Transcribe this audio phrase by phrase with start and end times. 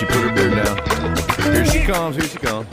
[0.00, 1.52] she put her beard down.
[1.52, 2.66] Here she comes, here she comes.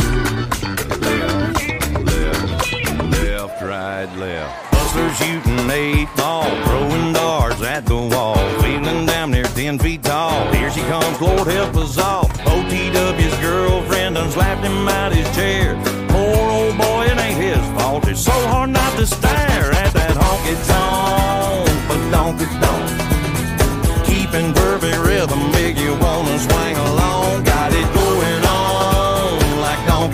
[1.01, 1.59] Left,
[2.05, 2.73] left,
[3.11, 4.71] left, right, left.
[4.71, 10.53] Bustler shooting eight ball, throwing darts at the wall, feeling down there ten feet tall.
[10.53, 12.29] Here she comes, Lord help us all.
[12.47, 15.75] OTW's girlfriend done slapped him out his chair.
[16.07, 18.07] Poor old boy, it ain't his fault.
[18.07, 22.66] It's so hard not to stare at that honky tonk, but donkey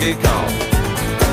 [0.04, 0.48] 50 call.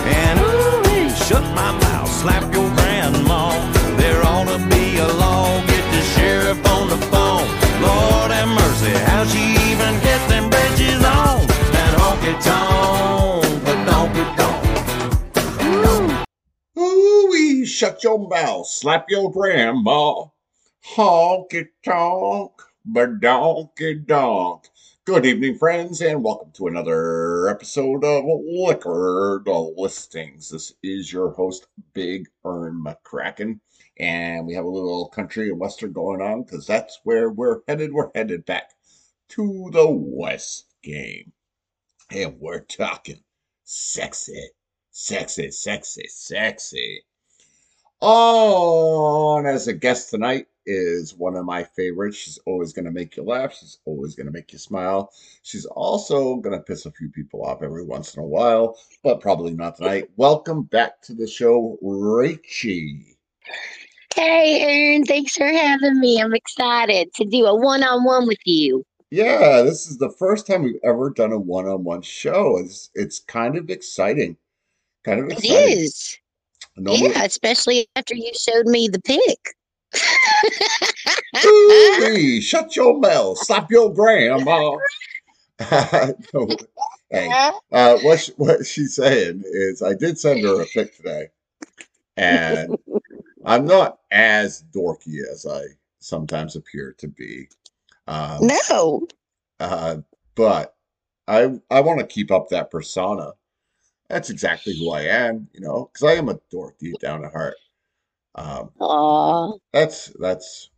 [0.08, 3.52] And ooh, shut my mouth, slap your grandma.
[3.98, 7.48] There ought to be a law, get the sheriff on the phone.
[7.82, 11.46] Lord have mercy, how she even gets them bridges on.
[11.76, 14.64] That honky tonk, but donkey tonk.
[16.78, 20.28] Ooh, ooh, shut your mouth, slap your grandma.
[20.96, 22.54] Honky tonk,
[22.90, 24.71] badonkadonk.
[25.04, 29.42] Good evening, friends, and welcome to another episode of Liquor
[29.76, 30.52] Listings.
[30.52, 33.62] This is your host, Big Ern McCracken,
[33.98, 37.92] and we have a little country and western going on because that's where we're headed.
[37.92, 38.74] We're headed back
[39.30, 41.32] to the West game,
[42.12, 43.24] and we're talking
[43.64, 44.50] sexy,
[44.92, 47.02] sexy, sexy, sexy.
[48.02, 52.18] On as a guest tonight is one of my favorites.
[52.18, 53.54] She's always going to make you laugh.
[53.58, 55.12] She's always going to make you smile.
[55.44, 59.22] She's also going to piss a few people off every once in a while, but
[59.22, 60.10] probably not tonight.
[60.18, 63.16] Welcome back to the show, Rachie.
[64.16, 66.22] Hey, Aaron, thanks for having me.
[66.22, 68.84] I'm excited to do a one on one with you.
[69.10, 72.58] Yeah, this is the first time we've ever done a one-on-one show.
[72.60, 74.38] It's it's kind of exciting.
[75.04, 75.78] Kind of It exciting.
[75.80, 76.18] is.
[76.78, 79.38] Normally- Yeah, especially after you showed me the pic.
[81.46, 84.78] Ooh-wee, shut your mouth, slap your grandma.
[86.34, 86.48] No,
[87.12, 87.30] hey,
[87.72, 91.28] uh, what she, what she's saying is, I did send her a pic today,
[92.18, 92.76] and
[93.46, 95.64] I'm not as dorky as I
[96.00, 97.48] sometimes appear to be.
[98.08, 99.08] Um, No.
[99.60, 99.98] uh,
[100.36, 100.76] but
[101.28, 103.34] I I want to keep up that persona.
[104.10, 107.32] That's exactly who I am, you know, because I am a dork deep down at
[107.32, 107.56] heart.
[108.36, 108.72] Um,
[109.74, 110.70] that's that's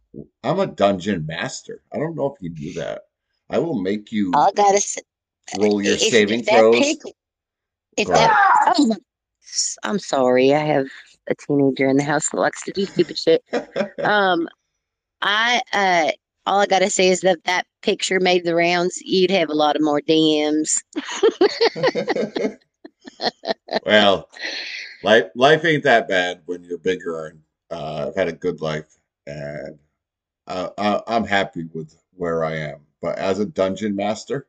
[0.43, 1.81] I'm a dungeon master.
[1.91, 3.03] I don't know if you do that.
[3.49, 4.81] I will make you I gotta
[5.59, 6.79] roll your if- saving if throws.
[6.79, 7.15] pic-
[7.97, 8.31] if that,
[8.77, 8.95] oh
[9.83, 10.53] I'm sorry.
[10.53, 10.87] I have
[11.27, 13.43] a teenager in the house that likes to do stupid shit.
[14.03, 14.49] Um,
[15.21, 16.11] I uh,
[16.45, 19.53] all I gotta say is that if that picture made the rounds, you'd have a
[19.53, 20.77] lot of more DMs.
[23.85, 24.29] well,
[25.03, 27.41] life life ain't that bad when you're bigger and
[27.71, 28.97] uh, I've had a good life
[29.27, 29.79] and
[30.47, 32.81] uh, I, I'm happy with where I am.
[33.01, 34.47] But as a dungeon master,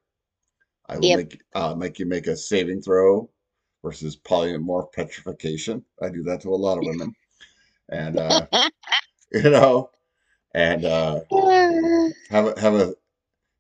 [0.89, 1.19] I will Yep.
[1.19, 3.31] make uh, make you make a saving throw
[3.83, 5.85] versus polymorph petrification.
[6.03, 7.15] I do that to a lot of women,
[7.91, 8.47] and uh,
[9.33, 9.91] you know,
[10.55, 11.21] and uh,
[12.31, 12.95] have a have a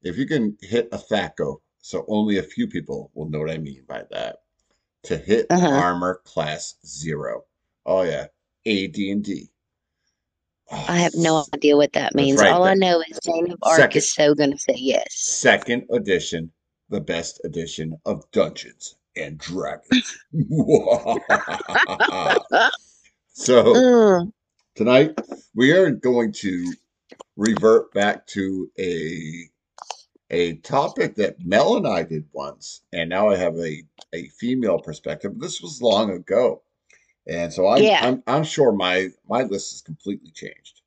[0.02, 3.58] if you can hit a THAC0, so only a few people will know what I
[3.58, 4.43] mean by that.
[5.04, 5.66] To hit Uh-huh.
[5.68, 7.44] armor class zero.
[7.86, 8.26] Oh yeah,
[8.66, 9.50] AD and D.
[10.70, 12.40] Oh, I have no idea what that means.
[12.40, 13.98] right, All I know is Jane of Arc Second.
[13.98, 15.14] is so gonna say yes.
[15.14, 16.50] Second edition,
[16.88, 20.16] the best edition of Dungeons and Dragons.
[23.34, 24.32] so Mm,
[24.74, 25.18] tonight
[25.54, 26.72] we are going to
[27.36, 29.50] revert back to a
[30.30, 34.78] a topic that Mel and I did once, and now I have a a female
[34.78, 35.38] perspective.
[35.38, 36.62] This was long ago,
[37.26, 38.00] and so I'm Yeah.
[38.02, 40.80] I'm, I'm sure my my list has completely changed.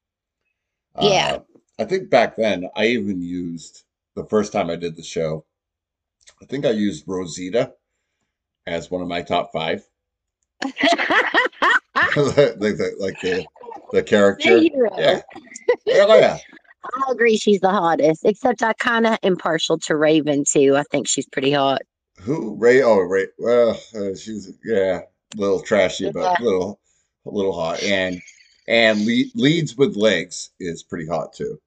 [1.00, 1.36] Yeah.
[1.36, 1.40] Uh,
[1.80, 3.84] I think back then I even used
[4.16, 5.46] the first time I did the show.
[6.42, 7.74] I think I used Rosita
[8.66, 9.88] as one of my top five,
[10.64, 10.74] like
[12.16, 13.46] the like the
[13.92, 14.60] the character.
[14.60, 14.90] The hero.
[14.98, 15.22] Yeah.
[15.88, 16.38] Oh yeah.
[16.94, 20.76] I agree she's the hottest, except I kind of am partial to Raven too.
[20.76, 21.82] I think she's pretty hot.
[22.22, 22.82] Who Ray?
[22.82, 23.28] Oh, Ray.
[23.38, 25.02] Well, uh, she's yeah,
[25.36, 26.46] a little trashy, but Yeah.
[26.46, 26.80] little,
[27.26, 27.82] a little hot.
[27.84, 28.22] And
[28.68, 31.60] and le- leads with legs is pretty hot too.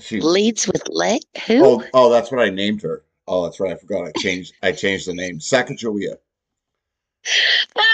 [0.00, 0.20] She.
[0.20, 1.22] Leads with leg.
[1.46, 1.64] Who?
[1.64, 3.04] Oh, oh, that's what I named her.
[3.26, 3.72] Oh, that's right.
[3.72, 4.06] I forgot.
[4.06, 4.54] I changed.
[4.62, 5.38] I changed the name.
[5.38, 6.16] Sacagawea.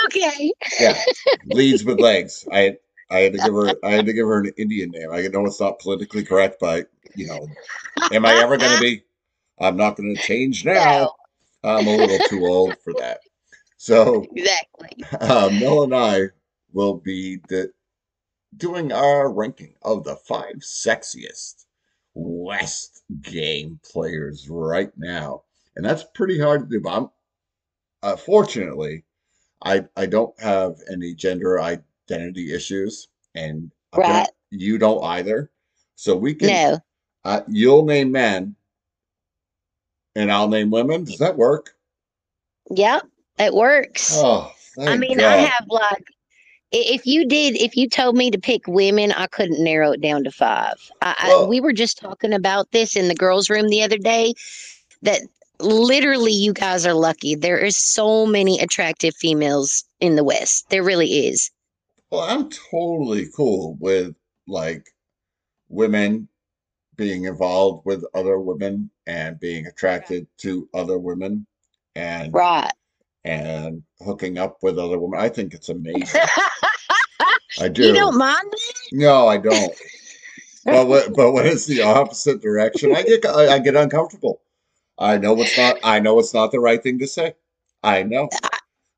[0.06, 0.52] Okay.
[0.80, 1.00] Yeah,
[1.46, 2.46] leads with legs.
[2.52, 2.78] I
[3.10, 3.74] I had to give her.
[3.84, 5.10] I had to give her an Indian name.
[5.12, 7.46] I know it's not politically correct, but you know,
[8.12, 9.02] am I ever going to be?
[9.58, 11.12] I'm not going to change now.
[11.64, 13.20] No, I'm a little too old for that.
[13.76, 15.04] So exactly.
[15.20, 16.26] uh, Mel and I
[16.72, 17.72] will be the,
[18.56, 21.64] doing our ranking of the five sexiest
[22.14, 25.42] West game players right now,
[25.76, 26.80] and that's pretty hard to do.
[26.80, 27.10] But I'm
[28.02, 29.04] uh, fortunately,
[29.62, 31.58] I I don't have any gender
[32.10, 34.28] identity issues, and Right.
[34.50, 35.50] you don't either.
[35.96, 36.48] So we can.
[36.48, 36.78] No.
[37.24, 38.56] Uh, you'll name men,
[40.16, 41.04] and I'll name women.
[41.04, 41.76] Does that work?
[42.70, 43.06] Yep.
[43.38, 44.12] It works.
[44.16, 45.26] Oh, I mean, God.
[45.26, 46.04] I have like,
[46.72, 50.24] if you did, if you told me to pick women, I couldn't narrow it down
[50.24, 50.74] to five.
[51.02, 53.98] I, Well- I, we were just talking about this in the girls' room the other
[53.98, 54.34] day.
[55.02, 55.22] That
[55.60, 57.34] literally, you guys are lucky.
[57.34, 60.68] There is so many attractive females in the West.
[60.70, 61.50] There really is.
[62.10, 64.14] Well, I'm totally cool with
[64.46, 64.86] like
[65.68, 66.28] women
[66.96, 71.46] being involved with other women and being attracted to other women
[71.94, 72.72] and Right.
[73.24, 75.20] and hooking up with other women.
[75.20, 76.20] I think it's amazing.
[77.60, 77.86] I do.
[77.86, 78.74] you don't mind that?
[78.92, 79.74] No, I don't.
[80.64, 84.40] But what, but when it's the opposite direction, I get I, I get uncomfortable.
[84.98, 87.34] I know it's not I know it's not the right thing to say.
[87.82, 88.28] I know.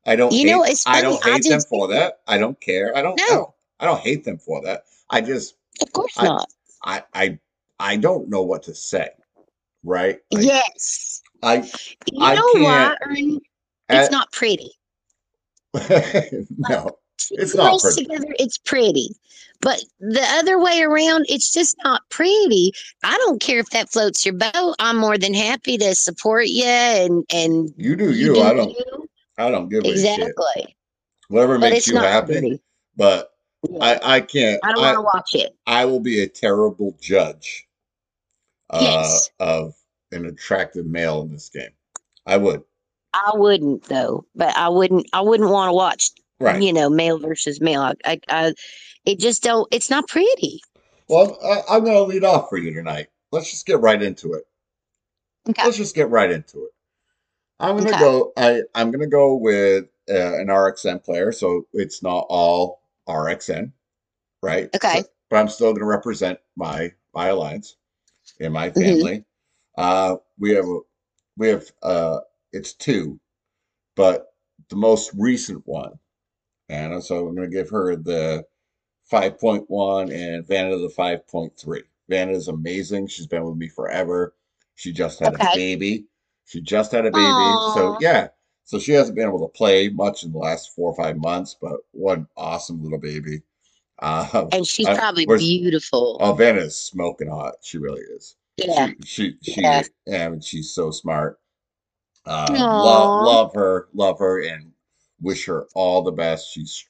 [0.05, 2.19] I don't You hate, know, it's I don't I hate them just- for that.
[2.27, 2.95] I don't care.
[2.95, 3.35] I don't I No.
[3.35, 4.85] don't, I don't hate them for that.
[5.09, 6.49] I just Of course I- not.
[6.83, 7.39] I I
[7.79, 9.09] I don't know what to say.
[9.83, 10.19] Right?
[10.31, 11.21] Like, yes.
[11.41, 11.55] I
[12.11, 12.95] You I know why?
[13.01, 13.39] Ernie?
[13.89, 14.71] It's not pretty.
[15.73, 16.97] no.
[17.17, 18.03] Two It's not girls pretty.
[18.05, 19.09] together, it's pretty.
[19.61, 22.73] But the other way around, it's just not pretty.
[23.03, 24.75] I don't care if that floats your boat.
[24.79, 28.41] I'm more than happy to support you and and You do you.
[28.41, 29.02] I don't you.
[29.37, 29.93] I don't give a shit.
[30.19, 30.75] exactly.
[31.29, 32.33] Whatever But makes you happy.
[32.33, 32.61] pretty.
[32.95, 33.31] But
[33.67, 33.79] Yeah.
[33.81, 35.55] I I can't I don't want to watch it.
[35.65, 37.67] I will be a terrible judge
[38.69, 39.29] uh, Yes.
[39.39, 39.73] of
[40.11, 41.71] an attractive male in this game.
[42.25, 42.63] I would.
[43.13, 45.07] I wouldn't though, but I wouldn't.
[45.13, 46.09] I wouldn't want to watch.
[46.39, 46.61] Right.
[46.61, 47.81] You know, male versus male.
[47.81, 48.53] I, I, I,
[49.05, 49.67] it just don't.
[49.71, 50.59] It's not pretty.
[51.09, 53.07] Well, I, I'm going to lead off for you tonight.
[53.31, 54.43] Let's just get right into it.
[55.49, 55.63] Okay.
[55.63, 56.71] Let's just get right into it.
[57.63, 57.99] I'm going to Okay.
[57.99, 58.33] go.
[58.37, 63.71] I I'm to go with uh, an RXN player, so it's not all RXN,
[64.43, 64.69] right?
[64.75, 65.01] Okay.
[65.01, 67.77] So- but I'm still going to represent my my alliance
[68.39, 68.75] and my Mhm.
[68.75, 69.25] family.
[69.77, 70.65] Uh, we have
[71.37, 72.19] we have uh,
[72.51, 73.19] it's two,
[73.95, 74.33] but
[74.69, 75.97] the most recent one,
[76.69, 78.45] and so I'm going to give her the
[79.11, 81.83] 5.1 and Vanna the 5.3.
[82.09, 83.07] Vanna is amazing.
[83.07, 84.35] She's been with me forever.
[84.75, 86.05] She just had a baby.
[86.45, 87.57] She just had a baby.
[87.73, 88.27] So yeah.
[88.65, 91.55] So she hasn't been able to play much in the last four or five months,
[91.61, 93.41] but what an awesome little baby.
[93.99, 96.17] Uh, And she's probably beautiful.
[96.19, 97.55] oh, Vanna's smoking hot.
[97.61, 98.35] She really is.
[98.57, 98.87] yeah.
[98.87, 99.83] She she, she Yeah.
[100.07, 101.39] and she's so smart.
[102.25, 104.71] Uh, love love her, love her, and
[105.21, 106.53] wish her all the best.
[106.53, 106.85] She's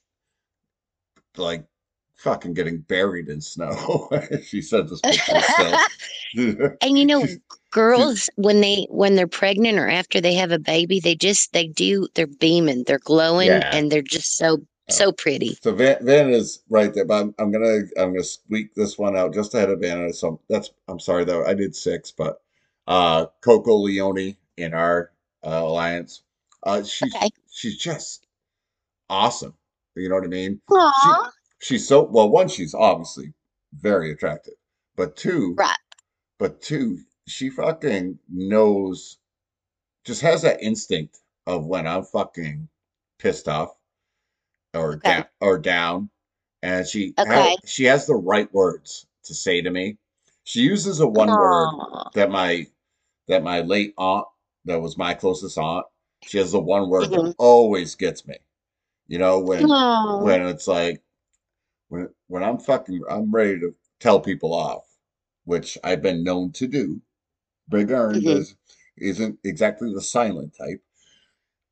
[1.36, 1.64] like
[2.16, 4.08] fucking getting buried in snow.
[4.44, 5.40] she said this picture
[6.80, 7.26] and you know,
[7.74, 11.66] girls when they when they're pregnant or after they have a baby, they just they
[11.66, 13.68] do they're beaming, they're glowing, Yeah.
[13.76, 15.58] and they're just so so pretty.
[15.62, 19.16] So Van, Van is right there, but I'm, I'm gonna I'm gonna squeak this one
[19.16, 20.12] out just ahead of Vanna.
[20.12, 22.40] So that's I'm sorry though I did six, but
[22.86, 25.10] uh Coco Leone in our
[25.42, 26.22] uh, alliance,
[26.62, 27.28] uh she's Okay.
[27.50, 28.26] she's just
[29.10, 29.54] awesome.
[29.96, 30.60] You know what I mean?
[30.70, 31.30] Aw.
[31.60, 32.28] She's so well.
[32.28, 33.32] One, she's obviously
[33.74, 34.54] very attractive,
[34.96, 35.76] but two, Right.
[36.38, 39.18] But two, she fucking knows,
[40.04, 42.68] just has that instinct of when I'm fucking
[43.18, 43.76] pissed off
[44.74, 45.16] or Okay.
[45.16, 46.10] down or down,
[46.62, 47.56] and she Okay.
[47.60, 49.98] has, she has the right words to say to me.
[50.44, 51.68] She uses a one word
[52.14, 52.66] that my
[53.28, 54.26] that my late aunt,
[54.66, 55.86] that was my closest aunt,
[56.22, 57.34] she has the one word that Mhm.
[57.38, 58.36] always gets me.
[59.08, 60.16] You know when Aw.
[60.18, 61.02] when it's like
[61.88, 64.84] when when I'm fucking I'm ready to tell people off,
[65.44, 67.00] which I've been known to do.
[67.68, 68.38] Big Ern Mhm.
[68.38, 68.56] is
[68.96, 70.82] isn't exactly the silent type.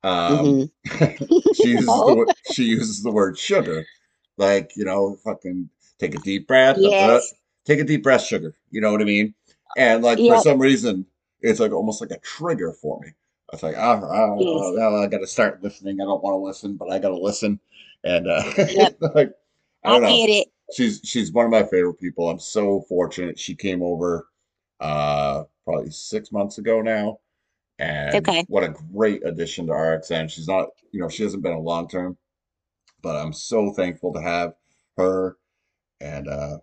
[0.03, 0.71] Um, Mhm.
[1.53, 2.17] she uses the No.
[2.17, 3.85] word, she uses the word sugar,
[4.37, 5.69] like you know, fucking
[5.99, 7.21] take a deep breath, uh,
[7.65, 8.55] take a deep breath, sugar.
[8.71, 9.35] You know what I mean?
[9.77, 11.07] And like for some reason,
[11.41, 13.13] it's like almost like a trigger for me.
[13.53, 14.75] It's like, oh, oh, Yes.
[14.81, 16.01] oh, I got to start listening.
[16.01, 17.61] I don't want to listen, but I got to listen.
[18.05, 18.97] And uh, Yep.
[19.15, 19.33] like,
[19.85, 20.49] I I get it.
[20.75, 22.29] She's she's one of my favorite people.
[22.31, 23.39] I'm so fortunate.
[23.39, 24.27] She came over
[24.81, 27.19] uh probably six months ago now.
[27.79, 28.45] And Okay.
[28.49, 30.31] what a great addition to RXN.
[30.31, 32.17] She's not, you know, she hasn't been a long term,
[33.03, 34.55] but I'm so thankful to have
[34.97, 35.37] her.
[36.01, 36.59] And uh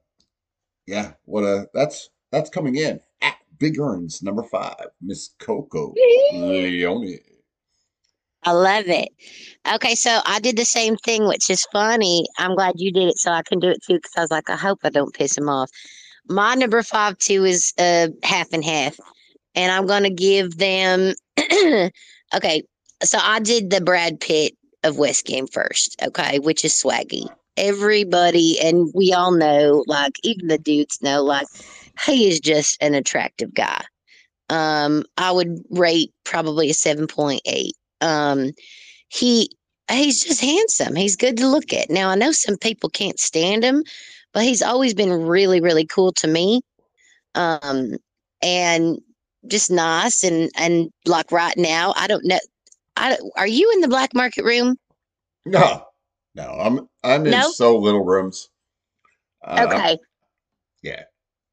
[0.88, 5.94] yeah, what a that's that's coming in at Big Ern's number five, Miss Coco
[6.32, 7.20] Leone.
[8.44, 9.10] I love it.
[9.76, 12.26] Okay, so I did the same thing, which is funny.
[12.38, 14.50] I'm glad you did it so I can do it too because I was like,
[14.50, 15.70] I hope I don't piss him off.
[16.28, 19.00] My number five too is uh half and half,
[19.56, 21.14] and I'm gonna give them.
[22.36, 22.64] okay,
[23.04, 25.96] so I did the Brad Pitt of West Game first.
[26.04, 27.28] Okay, which is Swaggy.
[27.58, 31.48] Everybody and we all know, like even the dudes know, like
[32.06, 33.84] he is just an attractive guy.
[34.50, 37.76] Um, I would rate probably a seven point eight.
[38.02, 38.52] Um,
[39.10, 39.50] he
[39.92, 40.96] he's just handsome.
[40.96, 41.90] He's good to look at.
[41.90, 43.84] Now I know some people can't stand him,
[44.34, 46.62] but he's always been really, really cool to me.
[47.36, 47.94] Um,
[48.42, 49.00] and
[49.48, 52.40] just nice and and like right now, I don't know.
[52.98, 54.76] I are you in the black market room?
[55.46, 55.86] No,
[56.36, 57.50] no, I'm I'm in No?
[57.52, 58.50] so little rooms.
[59.44, 59.98] Uh, Okay.
[60.82, 61.04] yeah.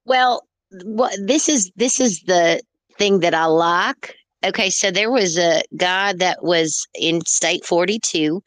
[0.05, 0.47] Well,
[0.85, 2.61] what this is this is the
[2.99, 4.17] thing that I like.
[4.45, 8.43] Okay, so there was a guy that was in state 42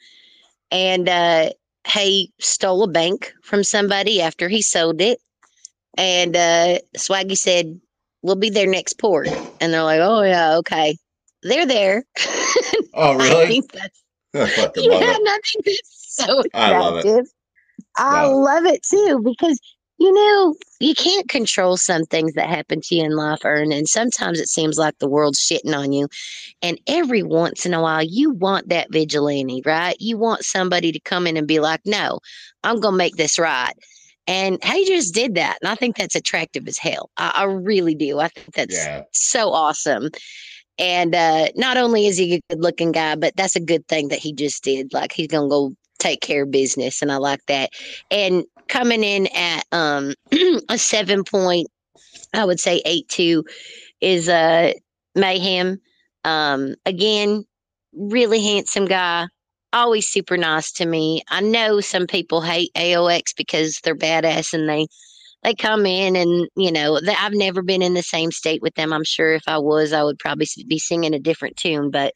[0.72, 1.50] and uh
[1.92, 5.20] he stole a bank from somebody after he sold it.
[5.98, 7.80] And uh Swaggy said,
[8.22, 9.32] We'll be there next port.
[9.60, 10.98] And they're like, Oh yeah, okay.
[11.44, 12.04] They're there.
[12.94, 13.46] Oh, I really?
[13.48, 14.04] think that's
[14.34, 15.22] I fucking love yeah, it.
[15.28, 17.10] I think that's so I love it.
[17.98, 18.26] I Yeah.
[18.26, 19.60] love it too because
[20.00, 23.88] you know you can't control some things that happen to you in life, Ern, and
[23.88, 26.08] sometimes it seems like the world's shitting on you.
[26.62, 29.96] And every once in a while, you want that vigilante, right?
[30.00, 32.20] You want somebody to come in and be like, "No,
[32.64, 33.74] I'm gonna make this right."
[34.28, 37.10] And he just did that, and I think that's attractive as hell.
[37.18, 38.20] I, I really do.
[38.20, 39.04] I think that's Yeah.
[39.12, 40.10] so awesome.
[40.78, 44.08] And uh, not only is he a good looking guy, but that's a good thing
[44.10, 44.94] that he just did.
[44.94, 47.70] Like he's gonna go take care of business, and I like that.
[48.10, 50.14] And coming in at um
[50.70, 51.68] a seven point,
[52.34, 53.46] I would say eight two
[54.02, 54.74] is uh
[55.16, 55.80] mayhem.
[56.26, 57.46] Um, again,
[57.94, 59.28] really handsome guy,
[59.74, 61.24] always super nice to me.
[61.30, 64.88] I know some people hate AOX because they're badass and they
[65.44, 68.76] they come in and you know th- I've never been in the same state with
[68.76, 68.92] them.
[68.92, 72.14] I'm sure if I was, I would probably be singing a different tune, but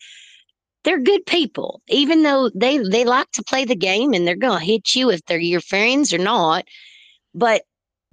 [0.84, 1.82] they're good people.
[1.88, 5.26] Even though they they like to play the game and they're gonna hit you if
[5.26, 6.66] they're your friends or not.
[7.34, 7.64] But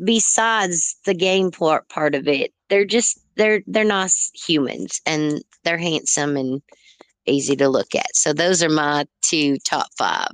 [0.03, 5.79] besides the game part part of it, they're just they're they're nice humans and they're
[5.79, 6.63] handsome and
[7.27, 8.15] easy to look at.
[8.15, 10.31] So those are my two top five.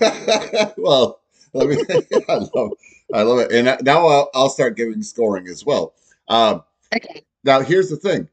[0.76, 1.20] well,
[1.52, 1.76] let me.
[2.28, 2.70] I love,
[3.12, 5.94] I love it, and now I'll, I'll start giving scoring as well.
[6.28, 6.62] Um,
[6.94, 7.24] Okay.
[7.42, 8.28] now here's the thing: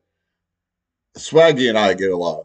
[1.17, 2.43] Swaggy and I get along.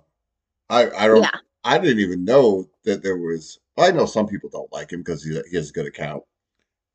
[0.71, 1.23] I I don't.
[1.23, 1.31] Yeah.
[1.65, 3.59] I didn't even know that there was.
[3.79, 6.23] I know some people don't like him because he, he has a good account,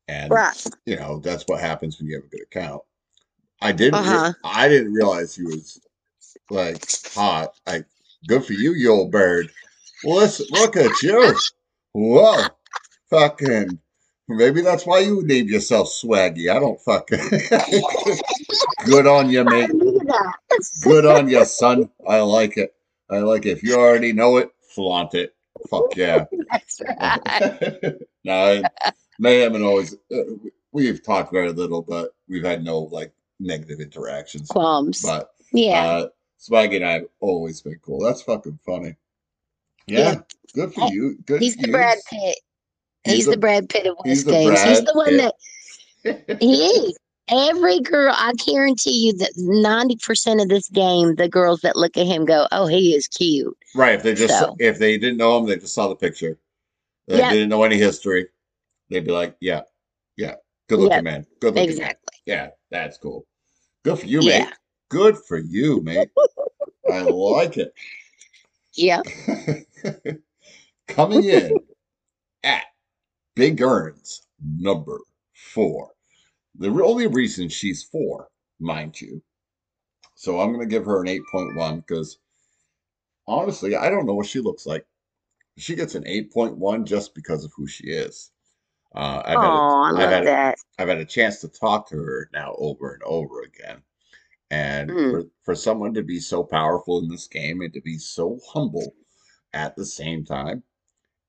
[0.08, 0.66] and Right.
[0.86, 2.82] you know that's what happens when you have a good account.
[3.60, 3.94] I didn't.
[4.00, 4.32] Uh-huh.
[4.44, 5.80] I didn't realize he was
[6.50, 7.54] like hot.
[7.66, 7.86] Like
[8.26, 9.50] good for you, you old bird.
[10.04, 11.34] Well, let's look at you.
[11.92, 12.44] Whoa,
[13.10, 13.78] fucking.
[14.28, 16.48] Maybe that's why you named yourself Swaggy.
[16.50, 17.18] I don't fucking.
[18.86, 19.72] good on you, mate.
[19.74, 20.32] Look at that.
[20.82, 21.90] Good on you, son.
[22.08, 22.74] I like it.
[23.12, 23.50] I like it.
[23.50, 25.34] If you already know it, flaunt it.
[25.70, 26.24] Fuck yeah.
[26.50, 27.94] That's right.
[28.24, 28.62] no,
[29.18, 29.94] Mayhem and always.
[30.14, 30.22] Uh,
[30.72, 34.48] we've talked very little, but we've had no like negative interactions.
[34.48, 35.02] Qualms.
[35.02, 35.84] But yeah.
[35.84, 36.08] uh,
[36.40, 38.00] Swaggy and I have always been cool.
[38.00, 38.96] That's fucking funny.
[39.86, 40.20] Yeah, Yeah.
[40.54, 41.18] good for you.
[41.26, 41.72] Good He's the you.
[41.72, 42.38] Brad Pitt.
[43.04, 44.62] He's, the, Brad Pitt of he's West the Games.
[44.62, 46.26] He's the one Pitt.
[46.28, 46.98] that he is.
[47.28, 51.96] Every girl, I guarantee you that ninety percent of this game, the girls that look
[51.96, 53.94] at him go, "Oh, he is cute." right.
[53.94, 54.56] If they just So.
[54.58, 56.38] if they didn't know him, they just saw the picture.
[57.06, 57.32] They Yep.
[57.32, 58.28] didn't know any history.
[58.90, 59.62] They'd be like, yeah,
[60.16, 60.34] yeah,
[60.68, 61.04] good looking Yep.
[61.04, 61.26] man.
[61.40, 61.70] Good looking man.
[61.70, 62.18] Exactly.
[62.26, 63.26] Yeah, that's cool.
[63.84, 64.44] Good for you, Yeah.
[64.44, 64.54] mate.
[64.90, 66.10] Good for you, mate.
[66.90, 67.72] I like it.
[68.74, 69.02] Yeah.
[70.88, 71.58] Coming in
[72.42, 72.64] at
[73.34, 74.98] Big Ern's, number
[75.34, 75.90] four.
[76.56, 78.28] The only reason she's four,
[78.60, 79.22] mind you.
[80.14, 82.18] So I'm going to give her an 8.1 because
[83.26, 84.86] honestly, I don't know what she looks like.
[85.58, 88.30] She gets an 8.1 just because of who she is.
[88.94, 89.54] Uh, I've, Oh, had
[89.84, 90.56] I a, I've, love had a, that.
[90.78, 93.82] I've had a chance to talk to her now over and over again.
[94.50, 95.10] And Mm.
[95.10, 98.94] for, for someone to be so powerful in this game and to be so humble
[99.54, 100.62] at the same time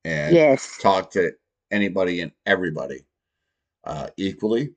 [0.04, 0.78] and Yes.
[0.82, 1.32] talk to
[1.72, 3.06] anybody and everybody
[3.86, 4.74] uh, equally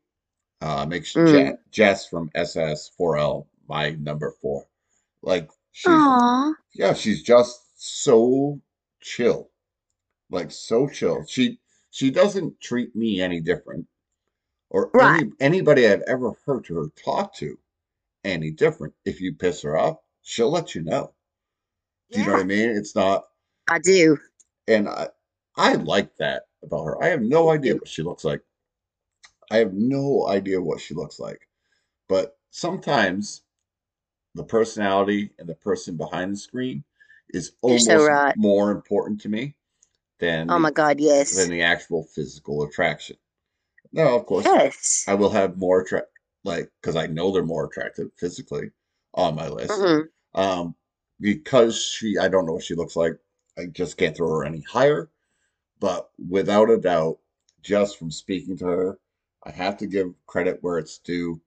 [0.61, 1.31] uh, makes Mm.
[1.31, 4.67] Je- Jess from SS4L my number four.
[5.23, 5.91] Like, she's,
[6.75, 8.61] yeah, she's just so
[9.01, 9.51] chill.
[10.31, 11.25] Like, so chill.
[11.27, 11.61] She
[11.91, 13.87] she doesn't treat me any different
[14.71, 15.23] or Right.
[15.23, 17.59] any, anybody I've ever heard her talk to
[18.25, 18.95] any different.
[19.05, 21.15] If you piss her off, she'll let you know.
[22.13, 22.71] Do you know what I mean?
[22.71, 23.25] It's not,
[23.69, 24.19] I do.
[24.69, 25.09] and I,
[25.57, 27.03] I like that about her.
[27.03, 28.43] I have no idea what she looks like.
[29.51, 31.49] I have no idea what she looks like.
[32.09, 33.43] But sometimes
[34.35, 36.85] the personality and the person behind the screen
[37.31, 38.37] is You're almost so right.
[38.37, 39.55] more important to me
[40.21, 41.37] than Oh my God, yes.
[41.37, 43.17] than the actual physical attraction.
[43.93, 45.05] Now, of course, Yes.
[45.09, 46.09] I will have more attract
[46.45, 48.71] like because I know they're more attractive physically
[49.15, 49.73] on my list.
[49.81, 50.01] hmm
[50.35, 50.75] Um,
[51.21, 53.19] because she, I don't know what she looks like.
[53.59, 55.11] I just can't throw her any higher.
[55.81, 57.19] But without a doubt,
[57.63, 58.99] just from speaking to her,
[59.47, 61.41] I have to give credit where it's due.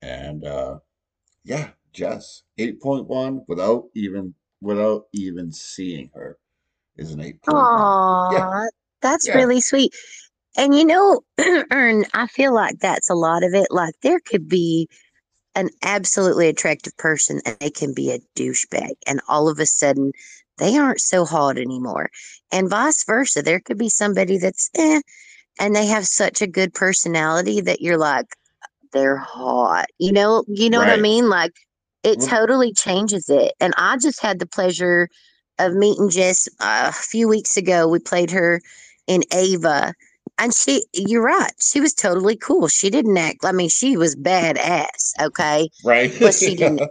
[0.00, 0.78] And uh,
[1.44, 6.38] yeah, Jess, eight point one without even without even seeing her
[6.96, 7.92] is an eight point one.
[8.30, 8.66] Aw,
[9.02, 9.36] that's Yeah.
[9.36, 9.94] really sweet.
[10.56, 11.20] And you know,
[11.72, 13.68] Ern, I feel like that's a lot of it.
[13.70, 14.88] Like there could be
[15.54, 20.12] an absolutely attractive person and they can be a douchebag, and all of a sudden
[20.58, 22.08] they aren't so hot anymore.
[22.50, 23.42] And vice versa.
[23.42, 25.00] There could be somebody that's eh,
[25.58, 28.26] and they have such a good personality that you're like,
[28.92, 29.86] they're hot.
[29.98, 31.28] You know, you know what I mean?
[31.28, 31.52] Like
[32.02, 33.52] it Well- totally changes it.
[33.60, 35.08] And I just had the pleasure
[35.58, 37.86] of meeting Jess uh, a few weeks ago.
[37.88, 38.60] We played her
[39.06, 39.94] in Ava.
[40.38, 41.52] And she, you're right.
[41.60, 42.66] She was totally cool.
[42.68, 45.12] She didn't act, I mean, she was badass.
[45.20, 45.68] Okay.
[45.84, 46.12] Right?
[46.18, 46.90] But she didn't-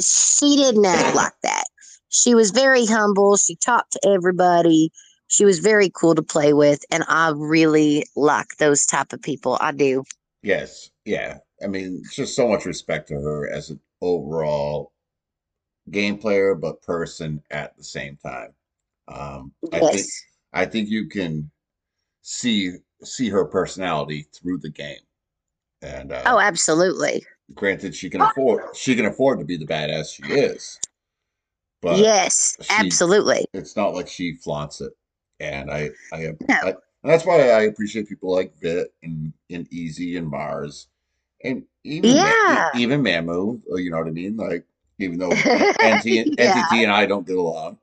[0.00, 1.64] She didn't act like that.
[2.08, 3.36] She was very humble.
[3.36, 4.90] She talked to everybody.
[5.34, 6.84] She was very cool to play with.
[6.92, 9.58] And I really like those type of people.
[9.60, 10.04] I do.
[10.42, 11.38] Yes, yeah.
[11.60, 14.92] I mean, just so much respect to her as an overall
[15.90, 18.54] game player, but person at the same time.
[19.08, 20.22] Um, I think Yes.
[20.52, 21.50] I think you can
[22.22, 25.02] see see her personality through the game.
[25.82, 27.26] And uh, Oh, absolutely.
[27.54, 30.78] granted, she can afford she can afford to be the badass she is,
[31.82, 33.46] but yes, she- absolutely.
[33.52, 34.92] it's not like she flaunts it.
[35.40, 36.56] And I I, No.
[36.62, 40.88] I that's why I appreciate people like Vit and, and Easy and Mars
[41.44, 42.34] and even Yeah.
[42.46, 44.36] e- even Mamu, uh, you know what I mean?
[44.36, 44.66] Like
[44.98, 45.32] even though
[45.84, 46.32] NT, Yeah.
[46.38, 47.78] NTT and I don't get along,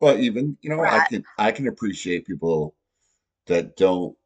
[0.00, 2.74] but even you know I can I can appreciate people
[3.46, 4.16] that don't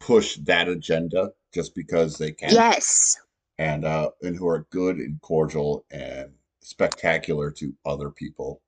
[0.00, 3.16] push that agenda just because they can Yes.
[3.58, 8.62] and uh and who are good and cordial and spectacular to other people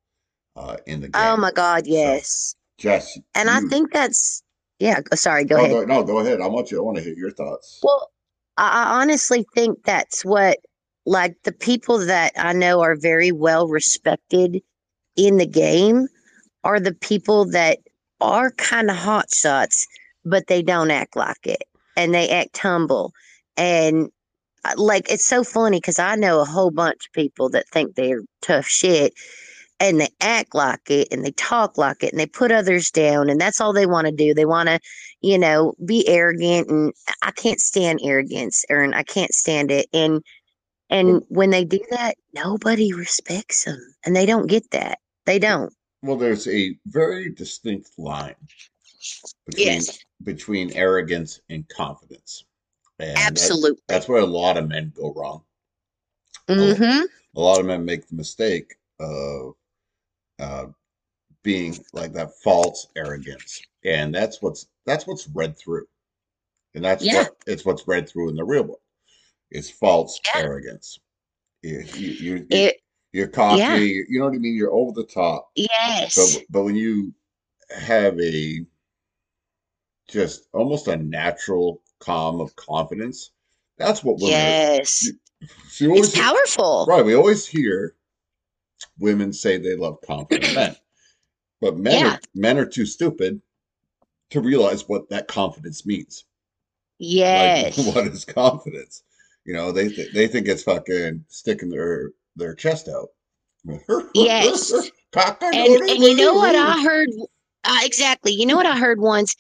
[0.56, 1.24] uh in the game.
[1.24, 2.54] Oh my God, yes.
[2.82, 4.42] Jess, And I think that's
[4.80, 5.00] yeah.
[5.14, 5.72] Sorry, go no, ahead.
[5.72, 6.40] Go, no, go ahead.
[6.40, 6.78] I want you.
[6.78, 7.78] I want to hear your thoughts.
[7.82, 8.10] Well,
[8.56, 10.58] I I honestly think that's what
[11.06, 14.60] like the people that I know are very well respected
[15.14, 16.08] in the game
[16.64, 17.78] are the people that
[18.20, 19.86] are kind of hot shots,
[20.24, 21.62] but they don't act like it
[21.96, 23.12] and they act humble.
[23.56, 24.10] And
[24.64, 27.94] uh, like it's so funny because I know a whole bunch of people that think
[27.94, 29.14] they're tough shit
[29.82, 33.28] and they act like it and they talk like it and they put others down
[33.28, 34.32] and that's all they want to do.
[34.32, 34.78] They want to,
[35.22, 36.92] you know, be arrogant and
[37.22, 38.94] I can't stand arrogance, Aaron.
[38.94, 39.88] I can't stand it.
[39.92, 40.22] And
[40.88, 44.98] and when they do that, nobody respects them and they don't get that.
[45.26, 45.72] They don't.
[46.02, 48.36] Well, there's a very distinct line
[49.46, 49.98] between Yes.
[50.22, 52.44] between arrogance and confidence.
[53.00, 53.82] And that- Absolutely.
[53.88, 55.42] that's where a lot of men go wrong.
[56.48, 57.04] Mm-hmm.
[57.36, 59.54] A lot of men make the mistake of
[60.38, 60.66] uh,
[61.42, 65.86] being like that false arrogance, and that's what's that's what's read through,
[66.74, 67.24] and that's Yeah.
[67.24, 68.80] what it's what's read through in the real world.
[69.50, 70.42] It's false Yeah.
[70.42, 70.98] arrogance.
[71.62, 72.76] You, you, you, It
[73.12, 73.58] you're cocky.
[73.60, 73.76] yeah.
[73.76, 74.54] You know what I mean.
[74.54, 75.50] You're over the top.
[75.54, 76.14] yes.
[76.16, 77.12] But but when you
[77.76, 78.64] have a
[80.08, 83.30] just almost a natural calm of confidence,
[83.78, 84.36] that's what women.
[84.36, 85.10] Are, Yes.
[85.78, 86.86] you It's powerful.
[86.86, 87.04] right.
[87.04, 87.94] We always hear
[88.98, 90.76] women say they love confident men,
[91.60, 92.12] but men Yeah.
[92.14, 93.40] are, men are too stupid
[94.30, 96.24] to realize what that confidence means.
[96.98, 97.76] Yes.
[97.78, 99.02] Like, what is confidence?
[99.44, 103.08] You know, they th- they think it's fucking sticking their their chest out.
[104.14, 104.72] Yes.
[105.42, 107.08] and and you know what I heard
[107.64, 108.32] uh, exactly.
[108.32, 109.34] You know what I heard once?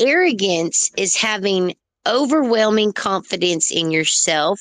[0.00, 1.74] Arrogance is having
[2.06, 4.60] overwhelming confidence in yourself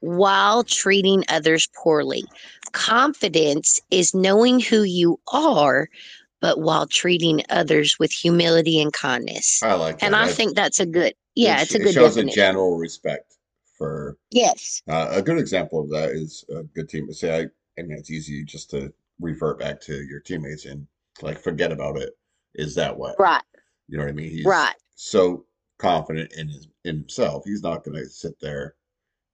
[0.00, 2.24] while treating others poorly.
[2.72, 5.88] Confidence is knowing who you are,
[6.40, 9.62] but while treating others with humility and kindness.
[9.62, 10.06] I like that.
[10.06, 12.28] And I That- think that's a good, yeah, it it's a it good shows definition.
[12.40, 13.36] a general respect
[13.78, 14.82] for yes.
[14.88, 17.12] uh, a good example of that is a good team.
[17.12, 17.40] Say, I,
[17.80, 20.86] I mean, it's easy just to revert back to your teammates and
[21.20, 22.16] like forget about it.
[22.54, 23.12] Is that way?
[23.18, 23.42] Right.
[23.88, 24.30] You know what I mean?
[24.30, 24.74] He's Right.
[24.94, 25.46] so
[25.78, 27.44] confident in his in himself.
[27.44, 28.74] He's not going to sit there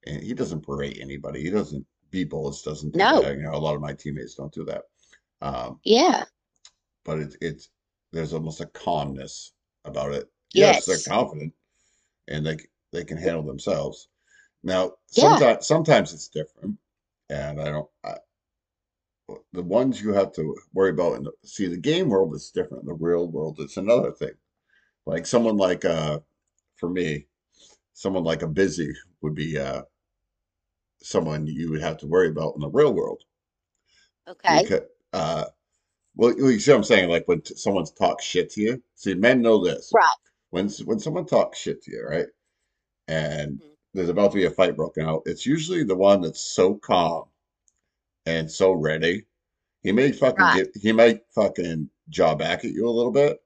[0.07, 1.42] and he doesn't berate anybody.
[1.42, 2.62] He doesn't be bullets.
[2.62, 3.22] Doesn't do No.
[3.22, 3.36] that.
[3.36, 4.82] You know, a lot of my teammates don't do that.
[5.40, 6.24] Um, Yeah.
[7.04, 7.70] but it's it's
[8.12, 9.52] there's almost a calmness
[9.84, 10.28] about it.
[10.54, 10.86] Yes, Yes.
[10.86, 11.52] they're confident,
[12.28, 14.08] and like they can handle themselves.
[14.62, 15.28] Now, Yeah.
[15.28, 16.78] sometimes sometimes it's different,
[17.30, 17.88] and I don't.
[18.04, 18.16] I,
[19.52, 22.86] the ones you have to worry about and see the game world is different.
[22.86, 24.32] The real world is another thing.
[25.06, 26.20] Like someone like uh,
[26.76, 27.26] for me,
[27.92, 29.82] someone like a busy would be uh,
[31.00, 33.22] someone you would have to worry about in the real world.
[34.28, 34.62] Okay.
[34.62, 34.80] Because,
[35.12, 35.44] uh,
[36.16, 37.08] well, you see what I'm saying?
[37.08, 38.82] Like when t- someone talks shit to you.
[38.96, 39.90] See, men know this.
[39.94, 40.04] Right.
[40.50, 42.26] When when someone talks shit to you, right?
[43.06, 43.76] And Mhm.
[43.94, 45.22] there's about to be a fight broken out.
[45.26, 47.24] It's usually the one that's so calm
[48.26, 49.24] and so ready.
[49.82, 50.72] He may fucking Right.
[50.74, 53.42] get, he might fucking jaw back at you a little bit,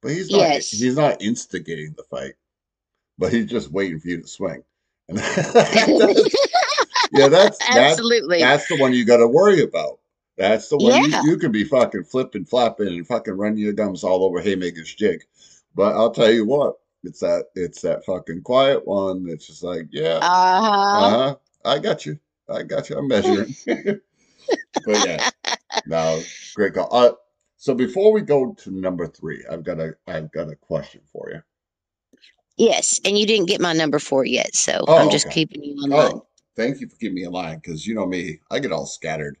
[0.00, 0.70] but he's not Yes.
[0.70, 2.34] he's not instigating the fight,
[3.18, 4.62] but he's just waiting for you to swing.
[5.08, 5.18] And
[7.12, 8.38] yeah, that's that's Absolutely.
[8.38, 10.00] that's the one you got to worry about.
[10.38, 11.00] That's the one Yeah.
[11.00, 14.94] you, you can be fucking flipping, flapping, and fucking running your gums all over Haymaker's
[14.94, 15.22] jig.
[15.76, 19.88] But I'll tell you what, it's that it's that fucking quiet one that's just like,
[19.92, 20.70] yeah, Uh huh.
[20.92, 23.56] uh huh, I got you, I got you, I'm measuring.
[24.84, 25.24] but yeah,
[25.86, 26.88] no, great call.
[26.94, 27.12] Uh,
[27.56, 31.30] so before we go to number three, I've got a I've got a question for
[31.32, 31.42] you.
[32.56, 35.30] Yes, and you didn't get my number four yet, so Oh, I'm just okay.
[35.30, 36.12] keeping you on line.
[36.14, 38.86] Oh, thank you for keeping me in line because you know me, I get all
[38.86, 39.38] scattered.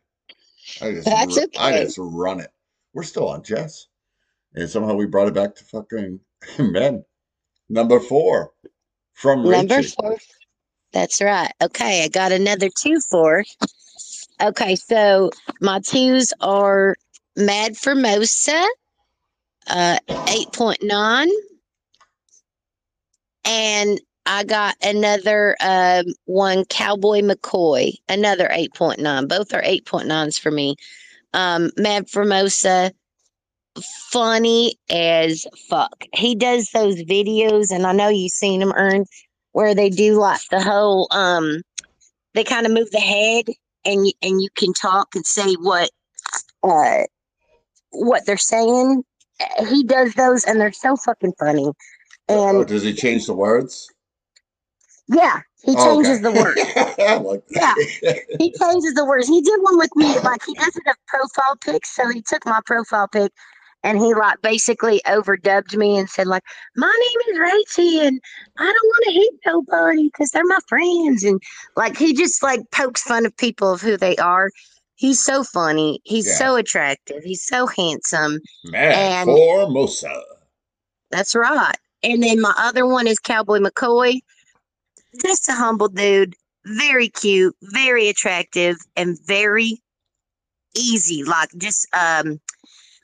[0.80, 2.50] I just, That's ru- I just run it.
[2.94, 3.86] We're still on Jess,
[4.54, 6.20] and somehow we brought it back to fucking
[6.58, 7.04] men.
[7.68, 8.52] Number four
[9.14, 9.82] from Number Rachel.
[9.82, 10.18] four.
[10.92, 11.50] That's right.
[11.62, 13.44] Okay, I got another two four.
[14.42, 16.96] Okay, so my twos are
[17.36, 18.66] Mad Formosa,
[19.68, 19.98] uh,
[20.28, 21.30] eight point nine,
[23.44, 29.26] and I got another um one Cowboy McCoy, another eight point nine.
[29.26, 30.76] Both are eight point nines for me.
[31.34, 32.92] Um, Mad Formosa,
[34.10, 36.04] funny as fuck.
[36.14, 39.06] He does those videos, and I know you've seen them Ern
[39.52, 41.62] where they do like the whole um
[42.34, 43.46] they kind of move the head
[43.84, 45.90] and and you can talk and say what
[46.62, 47.02] uh
[47.90, 49.02] what they're saying.
[49.68, 51.70] He does those and they're so fucking funny.
[52.28, 53.91] Oh, And does he change the words?
[55.08, 56.32] Yeah, he Oh, changes okay.
[56.34, 56.60] the words.
[57.08, 58.24] I like that.
[58.38, 59.28] He changes the words.
[59.28, 62.60] He did one with me, like he doesn't have profile pics, so he took my
[62.66, 63.32] profile pic
[63.84, 66.44] and he like basically overdubbed me and said like,
[66.76, 66.86] "My
[67.26, 68.20] name is Rachie, and
[68.58, 71.42] I don't want to hit nobody because they're my friends." And
[71.76, 74.50] like he just like pokes fun of people of who they are.
[74.94, 76.00] He's so funny.
[76.04, 76.34] He's Yeah.
[76.34, 77.24] so attractive.
[77.24, 78.38] He's so handsome.
[78.64, 80.22] Man, And- Formosa.
[81.10, 81.74] That's right.
[82.04, 84.20] And then my other one is Cowboy McCoy.
[85.20, 89.82] Just a humble dude, very cute, very attractive, and very
[90.74, 91.22] easy.
[91.24, 92.40] Like just um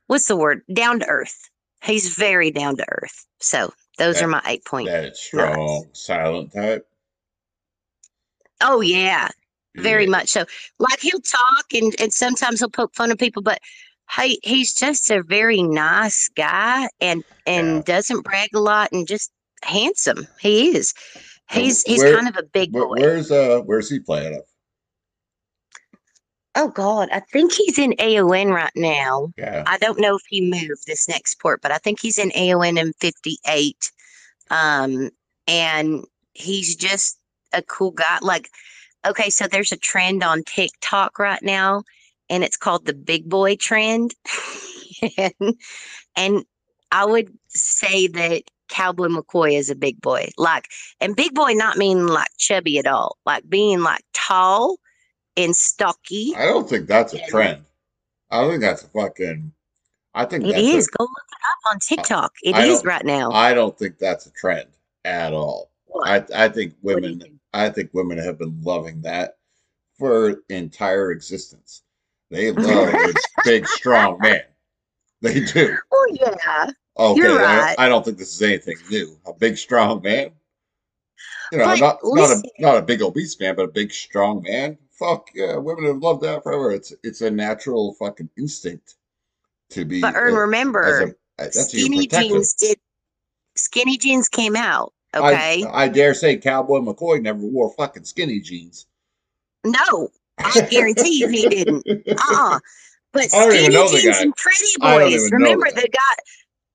[0.07, 0.63] what's the word?
[0.73, 1.37] Down to earth.
[1.85, 3.27] He's very down to earth.
[3.41, 4.89] So those That- are my eight point.
[4.89, 6.87] That strong, silent type.
[8.61, 9.29] Oh yeah,
[9.77, 10.45] very much so.
[10.79, 13.61] Like he'll talk and, and sometimes he'll poke fun of people, but
[14.17, 17.83] he he's just a very nice guy and and Yeah.
[17.83, 19.31] doesn't brag a lot and just
[19.63, 20.27] handsome.
[20.41, 20.95] He is.
[21.51, 22.87] He's he's where- kind of a big boy.
[23.01, 24.43] where's uh where's he playing of?
[26.55, 29.33] Oh God, I think he's in AON right now.
[29.37, 29.63] Yeah.
[29.67, 32.77] I don't know if he moved this next port, but I think he's in AON
[32.77, 33.93] in 58.
[34.51, 35.11] Um,
[35.47, 37.21] and he's just
[37.53, 38.19] a cool guy.
[38.23, 38.51] Like,
[39.07, 41.85] okay, so there's a trend on TikTok right now,
[42.29, 44.17] and it's called the big boy trend.
[45.17, 45.55] and,
[46.17, 46.45] and
[46.91, 50.31] I would say that Cowboy McCoy is a big boy.
[50.39, 50.69] Like,
[51.01, 54.77] and big boy not meaning like chubby at all, like being like tall
[55.37, 56.35] and stocky.
[56.37, 57.65] I don't think that's a trend.
[58.31, 59.53] I don't think that's a fucking.
[60.15, 60.89] I think It is.
[60.89, 62.33] A, Go look it up on TikTok.
[62.43, 63.31] It I is right now.
[63.31, 64.69] I don't think that's a trend
[65.05, 65.71] at all.
[65.87, 66.09] What?
[66.35, 67.21] I I think What do you women.
[67.21, 67.35] think?
[67.55, 69.37] I think women have been loving that
[69.99, 71.83] for entire existence.
[72.31, 72.95] They love
[73.45, 74.43] big, strong man.
[75.23, 75.77] They do.
[75.93, 76.35] Oh yeah,
[76.99, 77.77] Okay, You're I, right.
[77.79, 79.17] I don't think this is anything new.
[79.27, 80.33] A big, strong man.
[81.53, 84.43] You know, But not not a not a big obese man, but a big, strong
[84.43, 84.77] man.
[84.91, 86.73] Fuck yeah, women have loved that forever.
[86.73, 88.97] It's it's a natural fucking instinct
[89.71, 90.01] to be.
[90.01, 92.79] but Ern, uh, remember, as a, skinny jeans did.
[93.55, 94.93] Skinny jeans came out.
[95.15, 98.87] Okay, I, dare say Cowboy McCoy never wore fucking skinny jeans.
[99.65, 101.87] no, I guarantee you he didn't.
[102.09, 102.59] Uh-uh.
[103.13, 105.31] But I skinny jeans and pretty boys.
[105.33, 106.23] Remember the guy.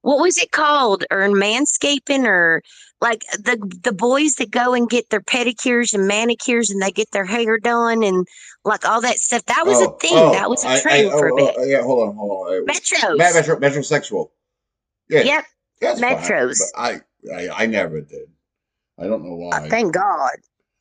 [0.03, 1.03] What was it called?
[1.11, 2.61] Or manscaping, or
[3.01, 7.09] like the the boys that go and get their pedicures and manicures and they get
[7.11, 8.27] their hair done and
[8.65, 9.43] like all that stuff.
[9.45, 10.11] That was Oh, a thing.
[10.13, 11.55] oh, that was a trend for a oh, bit.
[11.57, 12.65] oh, yeah, hold on, hold on.
[12.65, 13.11] Metros.
[13.11, 14.29] Me- Metro, metrosexual.
[15.09, 15.45] Yeah, Yep.
[15.81, 16.61] that's Metros.
[16.73, 17.01] but I,
[17.35, 18.27] I, I never did.
[18.99, 19.69] I don't know Uh, why.
[19.69, 20.31] thank God.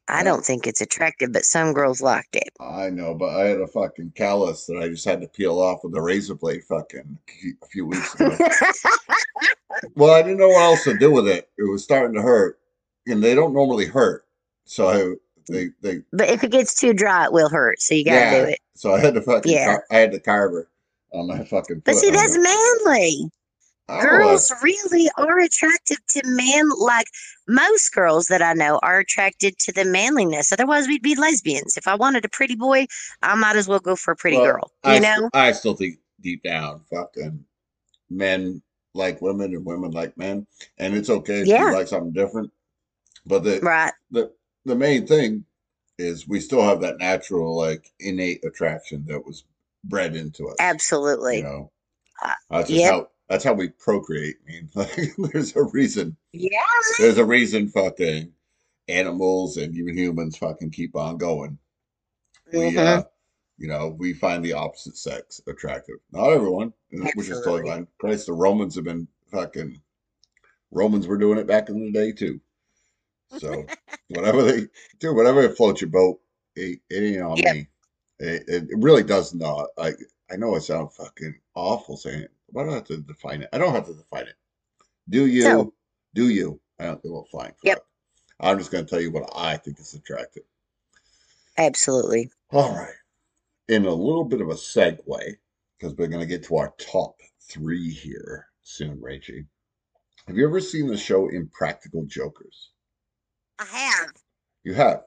[0.09, 0.25] I Yeah.
[0.25, 2.51] don't think it's attractive, but some girls liked it.
[2.61, 5.85] I know, but I had a fucking callus that I just had to peel off
[5.85, 7.19] with a razor blade fucking
[7.63, 8.37] a few weeks ago.
[9.95, 11.49] well, I didn't know what else to do with it.
[11.59, 12.59] It was starting to hurt,
[13.07, 14.25] and they don't normally hurt.
[14.65, 15.15] So I,
[15.49, 17.81] they they but if it gets too dry, it will hurt.
[17.81, 18.45] So you gotta yeah.
[18.45, 18.59] do it.
[18.75, 19.65] So I had to fucking Yeah.
[19.67, 20.69] car- I had to carve her
[21.13, 21.83] on my fucking.
[21.85, 23.31] But see, that's manly.
[23.89, 26.71] Oh, know, Girls really are attracted to man.
[26.79, 27.07] Like
[27.49, 30.53] most girls that I know are attracted to the manliness.
[30.53, 31.77] Otherwise, we'd be lesbians.
[31.77, 32.87] If I wanted a pretty boy,
[33.23, 34.73] I might as well go for a pretty Well, girl.
[34.85, 35.17] You I, know?
[35.17, 37.45] st- I still think deep down, fucking
[38.09, 38.63] men
[38.95, 40.47] like women and women like men,
[40.79, 41.69] and it's okay if Yeah.
[41.71, 42.51] you like something different.
[43.27, 43.93] But the right.
[44.11, 44.33] the
[44.65, 45.45] the main thing
[45.99, 49.45] is we still have that natural like innate attraction that was
[49.85, 50.57] bred into us.
[50.61, 51.39] Absolutely.
[51.39, 51.73] You know,
[52.23, 52.93] Uh, that's just yep.
[52.93, 54.37] how that's how we procreate.
[54.47, 56.17] I mean, like, there's a reason.
[56.33, 56.59] Yeah.
[56.99, 57.69] There's a reason.
[57.69, 58.33] Fucking
[58.89, 61.59] animals and even humans fucking keep on going.
[62.53, 62.79] We, Mhm.
[62.79, 63.05] uh,
[63.63, 65.95] you know, we find the opposite sex attractive.
[66.11, 67.87] Not everyone, uh, which is totally fine.
[67.99, 69.81] Christ, the Romans have been fucking.
[70.73, 72.41] Romans were doing it back in the day too.
[73.31, 73.65] So
[74.09, 74.67] whatever they
[74.99, 76.21] do, whatever floats your boat,
[76.57, 77.55] it, it ain't on Yep.
[77.55, 77.69] me.
[78.19, 79.69] It, it really does not.
[79.77, 79.97] Like
[80.29, 82.33] I know I sound fucking awful saying it.
[82.49, 83.49] Why do I have to define it?
[83.53, 84.35] I don't have to define it.
[85.09, 85.45] Do you?
[85.45, 85.73] No.
[86.15, 86.61] Do you?
[86.81, 87.79] I don't give a flying Yep.
[87.79, 87.87] fuck.
[88.41, 90.43] I'm just going to tell you what I think is attractive.
[91.59, 92.29] Absolutely.
[92.51, 92.95] All right.
[93.69, 95.37] In a little bit of a segue,
[95.79, 97.15] because we're going to get to our top
[97.49, 99.47] three here soon, Rachie.
[100.27, 102.71] Have you ever seen the show Impractical Jokers?
[103.59, 104.13] I have.
[104.65, 105.03] You have.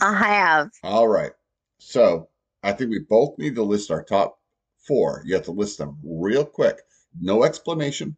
[0.00, 0.70] I have.
[0.82, 1.32] All right.
[1.78, 2.28] So
[2.62, 4.38] I think we both need to list our top
[4.86, 5.22] four.
[5.24, 6.78] You have to list them real quick.
[7.20, 8.16] No explanation.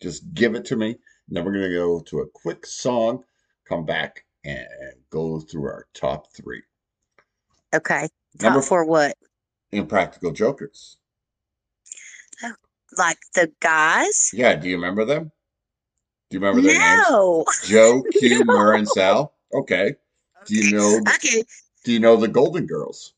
[0.00, 0.90] Just give it to me.
[1.28, 3.24] And then we're going to go to a quick song,
[3.68, 4.66] come back, and
[5.10, 6.62] go through our top three.
[7.74, 8.08] Okay.
[8.38, 9.16] Top Number four what?
[9.72, 10.96] Impractical Jokers.
[12.42, 12.52] Oh,
[12.98, 14.30] like the guys?
[14.32, 14.54] Yeah.
[14.54, 15.30] Do you remember them?
[16.30, 17.04] Do you remember their names?
[17.10, 17.44] No.
[17.64, 19.34] Joe, Q, Murr, and Sal.
[19.54, 19.94] Okay.
[20.46, 21.00] Do you know?
[21.16, 21.44] Okay.
[21.84, 23.12] Do you know the Golden Girls?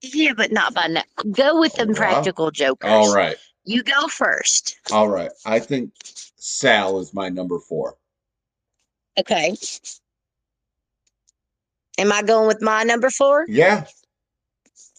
[0.00, 1.02] Yeah, but not by now.
[1.30, 1.94] Go with Oh, them wow.
[1.94, 2.90] practical jokers.
[2.90, 3.36] All right.
[3.64, 4.76] You go first.
[4.90, 5.30] All right.
[5.46, 7.96] I think Sal is my number four.
[9.18, 9.54] Okay.
[11.98, 13.44] Am I going with my number four?
[13.48, 13.84] Yeah.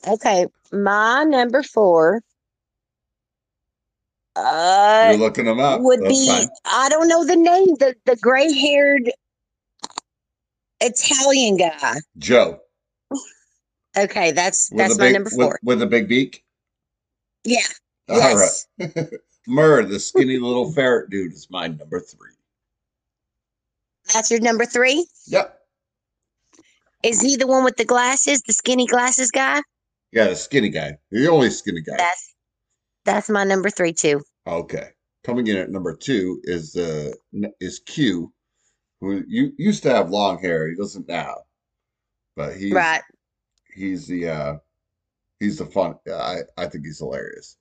[0.07, 0.47] Okay.
[0.71, 2.21] My number four
[4.35, 5.81] uh You're looking them up.
[5.81, 6.47] would That's be fine.
[6.65, 9.11] I don't know the name, the the gray haired
[10.81, 11.95] Italian guy.
[12.17, 12.59] Joe.
[13.95, 15.59] Okay, that's With that's my big, number four.
[15.61, 16.43] With, a big beak.
[17.43, 17.59] Yeah.
[18.09, 18.49] All right.
[18.79, 19.09] Yes.
[19.47, 22.31] Murr, the skinny little ferret dude, is my number three.
[24.13, 25.05] That's your number three?
[25.27, 25.59] Yep.
[27.03, 29.61] Is he the one with the glasses, the skinny glasses guy?
[30.11, 30.97] Yeah, the skinny guy.
[31.11, 31.95] The only skinny guy.
[31.97, 32.33] That's
[33.05, 34.21] that's my number three too.
[34.47, 34.89] Okay.
[35.23, 37.15] Coming in at number two is the
[37.59, 38.31] is Q,
[39.01, 40.69] who you used to have long hair.
[40.69, 41.35] He doesn't now,
[42.35, 43.01] but he's Right.
[43.75, 44.55] he's the uh
[45.39, 45.95] he's the fun.
[46.11, 47.57] I I think he's hilarious.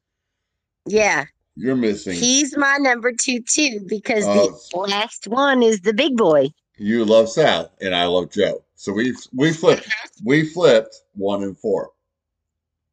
[0.87, 1.25] Yeah.
[1.55, 2.15] You're missing.
[2.15, 4.59] He's my number two too because Oh.
[4.73, 6.49] the last one is the big boy.
[6.79, 8.65] you love Sal and I love Joe.
[8.83, 9.89] So we we flipped
[10.25, 11.93] we flipped one and four.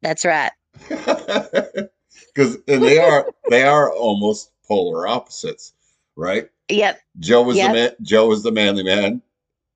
[0.02, 0.52] That's right.
[2.32, 5.72] Because and they are they are almost polar opposites,
[6.14, 6.48] right?
[6.68, 7.00] Yep.
[7.18, 7.66] Joe was Yep.
[7.68, 9.20] the man, Joe is the manly man,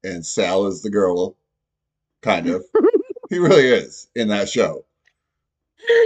[0.05, 1.37] and Sal is the girl,
[2.23, 2.65] kind of.
[3.31, 4.85] he really is in that show,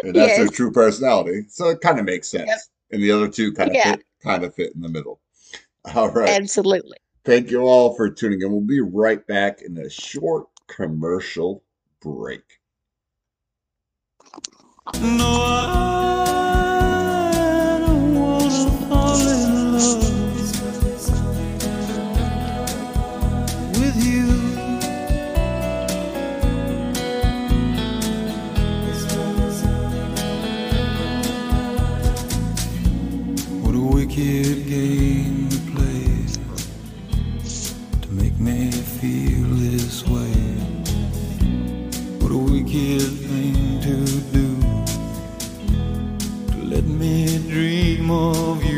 [0.05, 1.45] and that's their true personality.
[1.51, 2.49] So it kind of makes sense.
[2.49, 2.59] Yep.
[2.93, 3.93] And the other two kind of Yeah.
[3.93, 5.21] fit, kind of fit in the middle.
[5.95, 6.31] All right.
[6.31, 6.97] Absolutely.
[7.29, 8.51] Thank you all for tuning in.
[8.51, 11.63] We'll be right back in a short commercial
[12.01, 12.41] break.
[14.95, 16.48] No, I
[46.79, 48.78] let me dream of you.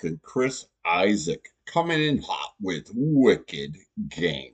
[0.00, 3.76] Fucking Chris Isaak coming in hot with wicked
[4.08, 4.52] game.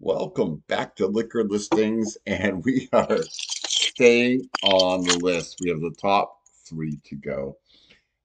[0.00, 5.56] Welcome back to Liquor Listings, and we are staying on the list.
[5.62, 7.56] We have the top three to go,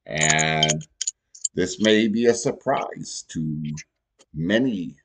[0.05, 0.85] and
[1.53, 3.63] this may be a surprise to
[4.33, 4.97] many,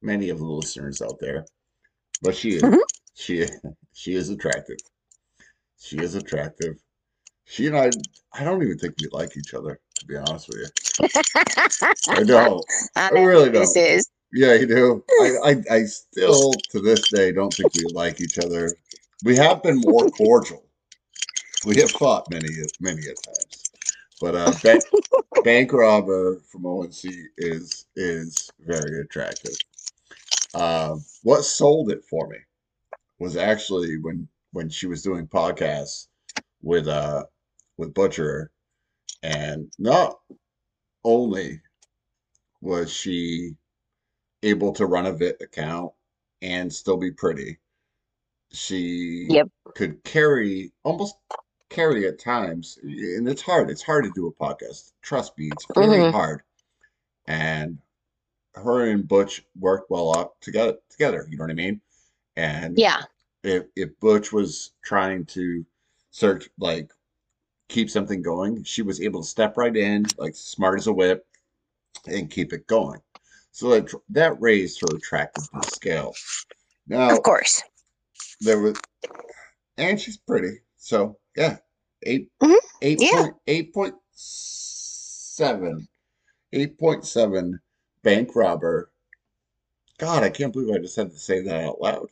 [0.00, 1.44] many of the listeners out there,
[2.22, 2.80] but she is, Mhm.
[3.12, 3.46] she,
[3.92, 4.78] she is attractive.
[5.78, 6.78] She is attractive.
[7.44, 7.90] She and I,
[8.32, 11.08] I don't even think we like each other, to be honest with you.
[12.08, 12.64] I don't.
[12.94, 13.76] I I really don't.
[13.76, 14.10] is.
[14.32, 15.04] Yeah, you do.
[15.22, 18.70] I, I, I still, to this day, don't think we like each other.
[19.24, 20.64] We have been more cordial.
[21.64, 22.48] We have fought many,
[22.80, 23.70] many a times.
[24.20, 24.82] But uh, bank,
[25.44, 27.04] bank robber from ONC
[27.38, 29.56] is is very attractive.
[30.54, 32.38] Um, what sold it for me
[33.18, 36.08] was actually when when she was doing podcasts
[36.62, 37.24] with uh
[37.76, 38.50] with Butcher,
[39.26, 40.20] and not
[41.02, 41.60] only
[42.60, 43.56] was she
[44.44, 45.92] able to run a VIT account
[46.42, 47.58] and still be pretty.
[48.52, 49.48] She Yep.
[49.74, 51.16] could carry almost
[51.70, 53.68] carry at times, and it's hard.
[53.68, 54.92] It's hard to do a podcast.
[55.02, 56.12] Trust me, it's very Mhm.
[56.12, 56.42] hard.
[57.26, 57.78] And
[58.54, 60.78] her and Butch worked well up together.
[60.88, 61.80] Together, you know what I mean?
[62.36, 63.02] And Yeah.
[63.42, 65.66] if if Butch was trying to
[66.12, 66.92] search like
[67.68, 71.26] keep something going, she was able to step right in, like smart as a whip,
[72.06, 73.00] and keep it going.
[73.52, 76.14] So that that raised her attractiveness scale.
[76.86, 77.62] Now Of course.
[78.40, 78.78] there was,
[79.78, 80.60] and she's pretty.
[80.76, 81.56] So yeah,
[82.02, 82.56] 8 Mhm.
[82.82, 83.10] eight Yeah.
[83.16, 85.88] point eight point seven,
[86.52, 87.60] eight point seven
[88.02, 88.90] bank robber.
[89.98, 92.08] God, I can't believe I just had to say that out loud.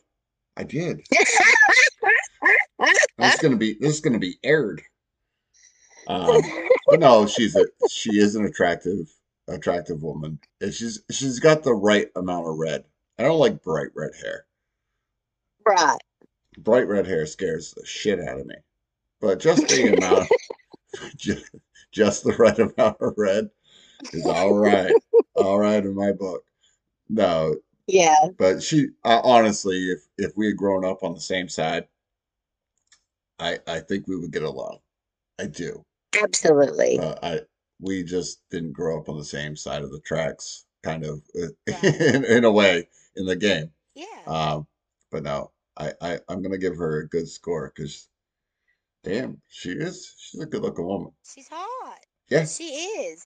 [0.57, 1.05] I did.
[3.17, 4.81] This is gonna be this is gonna be aired.
[6.07, 6.41] Um,
[6.87, 9.11] but no, she's a she is an attractive
[9.47, 10.39] attractive woman.
[10.61, 12.85] And she's she's got the right amount of red.
[13.19, 14.45] I don't like bright red hair.
[15.65, 15.97] right.
[16.57, 18.55] Bright red hair scares the shit out of me.
[19.19, 20.29] But just the amount,
[21.17, 21.49] just,
[21.91, 23.49] just the right amount of red
[24.13, 24.93] is all right.
[25.35, 26.43] All right in my book.
[27.09, 27.55] No,
[27.87, 28.15] Yeah.
[28.37, 31.87] but she uh, honestly, if if we had grown up on the same side,
[33.39, 34.79] I I think we would get along.
[35.39, 35.83] I do.
[36.21, 36.99] Absolutely.
[36.99, 37.39] Uh, I
[37.81, 41.47] we just didn't grow up on the same side of the tracks, kind of uh,
[41.67, 41.83] Right.
[42.01, 43.71] in, in a way in the game.
[43.95, 44.05] yeah.
[44.27, 44.67] Um,
[45.11, 48.07] but no, I, I I'm gonna give her a good score because,
[49.03, 51.11] damn, she is she's a good looking woman.
[51.23, 51.99] She's hot.
[52.29, 53.25] Yeah, She is.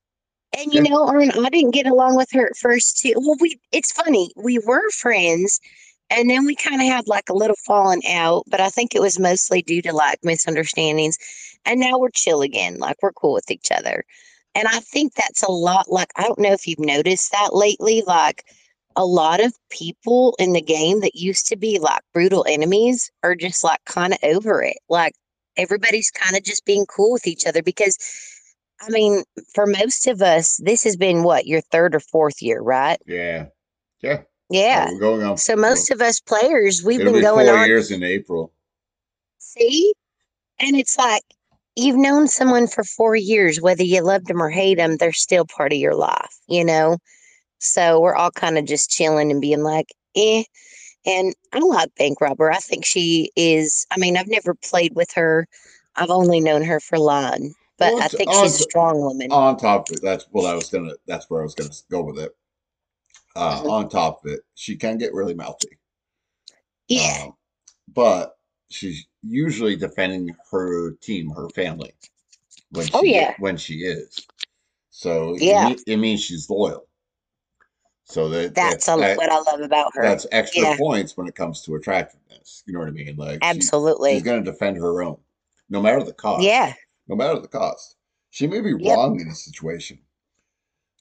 [0.58, 0.90] And you Yeah.
[0.90, 3.14] know, Ern, I didn't get along with her at first too.
[3.16, 5.60] Well, we it's funny, we were friends
[6.10, 9.02] and then we kind of had like a little falling out, but I think it
[9.02, 11.18] was mostly due to like misunderstandings.
[11.66, 14.04] And now we're chill again, like we're cool with each other.
[14.56, 18.04] And I think that's a lot like I don't know if you've noticed that lately,
[18.08, 18.46] like
[18.96, 23.36] a lot of people in the game that used to be like brutal enemies are
[23.36, 24.78] just like kind of over it.
[24.90, 25.14] Like
[25.58, 27.98] everybody's kind of just being cool with each other because
[28.82, 32.62] I mean, for most of us, this has been what your third or fourth year,
[32.62, 32.98] right?
[33.06, 33.48] yeah,
[34.02, 34.22] yeah.
[34.50, 34.92] Yeah.
[35.00, 35.38] Going on.
[35.38, 37.68] So most of us players, we've been be going four on.
[37.68, 38.52] years in April.
[39.38, 39.94] See,
[40.60, 41.24] and it's like
[41.76, 45.46] you've known someone for four years, whether you loved them or hate them, they're still
[45.46, 46.98] part of your life, you know.
[47.60, 50.44] So we're all kind of just chilling and being like, eh.
[51.06, 52.52] And I like Bank Robber.
[52.52, 53.86] I think she is.
[53.92, 55.48] I mean, I've never played with her.
[55.96, 59.32] I've only known her for line, but Well, I think she's a strong woman.
[59.32, 60.94] On top of it, that's what I was gonna.
[61.08, 62.36] That's where I was gonna go with it.
[63.40, 63.64] Uh.
[63.70, 65.78] On top of it, she can get really mouthy.
[66.88, 67.34] yeah, Um,
[67.94, 68.38] but
[68.70, 71.94] she's usually defending her team, her family.
[72.72, 73.34] When she Oh, yeah.
[73.40, 74.28] when she is,
[74.92, 75.70] so it Yeah.
[75.70, 76.86] mea- it, means she's loyal.
[78.04, 80.02] So that that's that- a, that- what I love about her.
[80.04, 80.78] that's extra Yeah.
[80.78, 82.64] points when it comes to attractiveness.
[82.66, 83.16] You know what I mean?
[83.16, 84.14] Like she- Absolutely.
[84.14, 85.20] she's going to defend her own,
[85.70, 86.44] no matter the cost.
[86.44, 86.74] yeah,
[87.08, 87.96] no matter the cost.
[88.32, 88.96] She may be Yep.
[88.98, 90.00] wrong in a situation,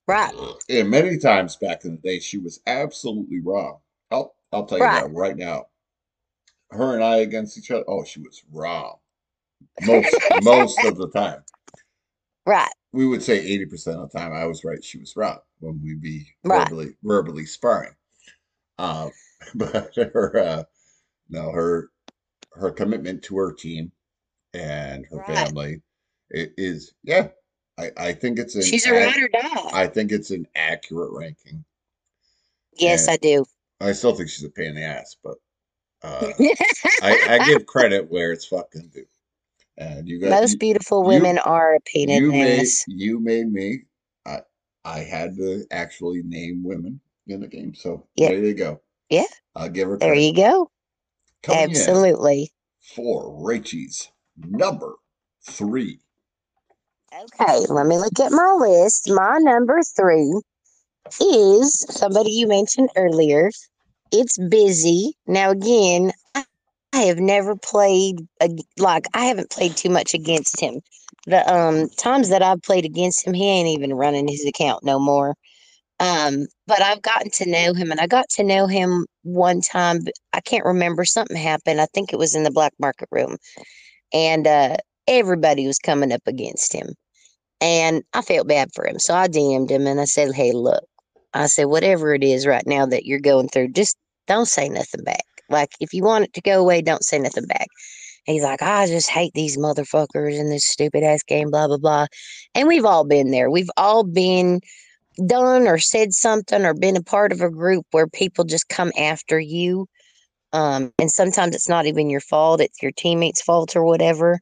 [0.08, 0.32] right.
[0.68, 3.78] and many times back in the day, she was absolutely wrong.
[4.10, 5.04] I'll I'll tell you Right.
[5.04, 5.66] that right now.
[6.70, 7.84] Her and I against each other.
[7.88, 8.98] Oh, she was wrong.
[9.82, 11.44] Most most of the time,
[12.46, 12.70] Right.
[12.92, 14.82] we would say eighty percent of the time I was right.
[14.84, 16.68] She was wrong when we'd be Right.
[16.68, 17.94] verbally verbally sparring.
[18.78, 19.12] Um,
[19.54, 20.64] but her uh,
[21.30, 21.90] no her
[22.54, 23.92] her commitment to her team
[24.54, 25.26] and her Right.
[25.26, 25.82] family
[26.34, 27.28] i- is yeah.
[27.78, 29.70] I I think it's an She's a ride or die.
[29.72, 31.64] I think it's an accurate ranking.
[32.76, 33.44] yes, and- I do.
[33.80, 35.36] I still think she's a pain in the ass, but
[36.02, 36.32] uh,
[37.02, 39.06] I, I give credit where it's fucking due.
[39.76, 42.60] And you got Most you, beautiful you- women are a pain in you the made
[42.60, 42.84] ass.
[42.88, 43.82] you made me
[44.26, 44.40] I
[44.84, 47.72] I had to actually name women in the game.
[47.74, 48.30] So Yeah.
[48.30, 48.80] there you go.
[49.10, 49.24] Yeah.
[49.54, 50.22] I'll give her There credit.
[50.22, 50.70] you go.
[51.44, 52.52] Coming in Absolutely.
[52.96, 54.96] for Rachel's number
[55.48, 56.00] three.
[57.14, 59.08] Okay, let me look at my list.
[59.10, 60.40] My number three
[61.20, 63.50] is somebody you mentioned earlier.
[64.12, 65.14] It's busy.
[65.26, 66.44] Now, again, I
[66.92, 68.26] have never played
[68.78, 70.80] like I haven't played too much against him.
[71.26, 74.98] The um times that I've played against him, he ain't even running his account no
[74.98, 75.34] more.
[76.00, 80.00] Um, but I've gotten to know him, and I got to know him one time.
[80.32, 81.80] I can't remember something happened.
[81.80, 83.36] I think it was in the black market room,
[84.12, 84.76] and uh,
[85.08, 86.94] everybody was coming up against him.
[87.60, 89.00] And I felt bad for him.
[89.00, 90.84] So I DM'd him and I said, Hey, look,
[91.34, 93.96] I said, whatever it is right now that you're going through, just
[94.28, 95.24] don't say nothing back.
[95.50, 97.66] Like, if you want it to go away, don't say nothing back.
[98.26, 102.06] He's like, I just hate these motherfuckers and this stupid ass game, blah, blah, blah.
[102.54, 103.50] And we've all been there.
[103.50, 104.60] We've all been
[105.26, 108.92] done or said something or been a part of a group where people just come
[108.98, 109.86] after you.
[110.52, 114.40] Um, and sometimes it's not even your fault, it's your teammates' fault or whatever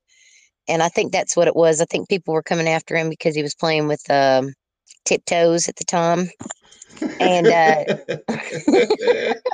[0.68, 1.80] and I think that's what it was.
[1.80, 4.52] I think people were coming after him because he was playing with um,
[5.04, 6.28] tiptoes at the time.
[7.20, 7.84] And, uh,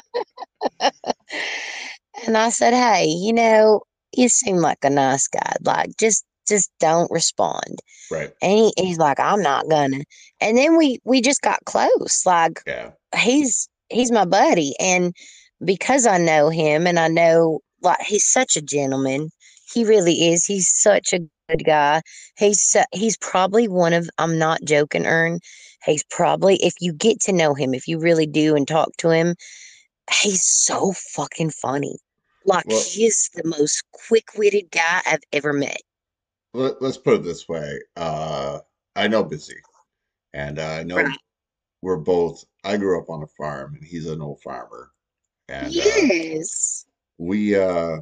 [2.27, 3.83] And I said, "Hey, you know,
[4.17, 5.55] you seem like a nice guy.
[5.63, 8.33] Like, just just don't respond." right.
[8.43, 10.01] And he, he's like, "I'm not gonna."
[10.41, 12.25] And then we we just got close.
[12.27, 12.91] Like, Yeah.
[13.17, 15.15] he's he's my buddy, and
[15.65, 19.31] because I know him, and I know like he's such a gentleman.
[19.73, 20.45] He really is.
[20.45, 22.03] He's such a good guy.
[22.37, 24.09] He's he's probably one of.
[24.18, 25.41] I'm not joking, Ern.
[25.85, 29.11] He's probably if you get to know him, if you really do and talk to
[29.11, 29.35] him,
[30.23, 31.97] he's so fucking funny.
[32.45, 35.81] Like Well- he is the most quick-witted guy I've ever met.
[36.55, 37.81] Let, let's put it this way.
[37.97, 38.59] Uh,
[38.95, 39.57] I know Busy,
[40.35, 41.18] and uh, I know Right.
[41.81, 42.45] we're both.
[42.62, 44.91] I grew up on a farm, and he's an old farmer,
[45.49, 46.85] and uh, yes.
[47.18, 47.99] we uh,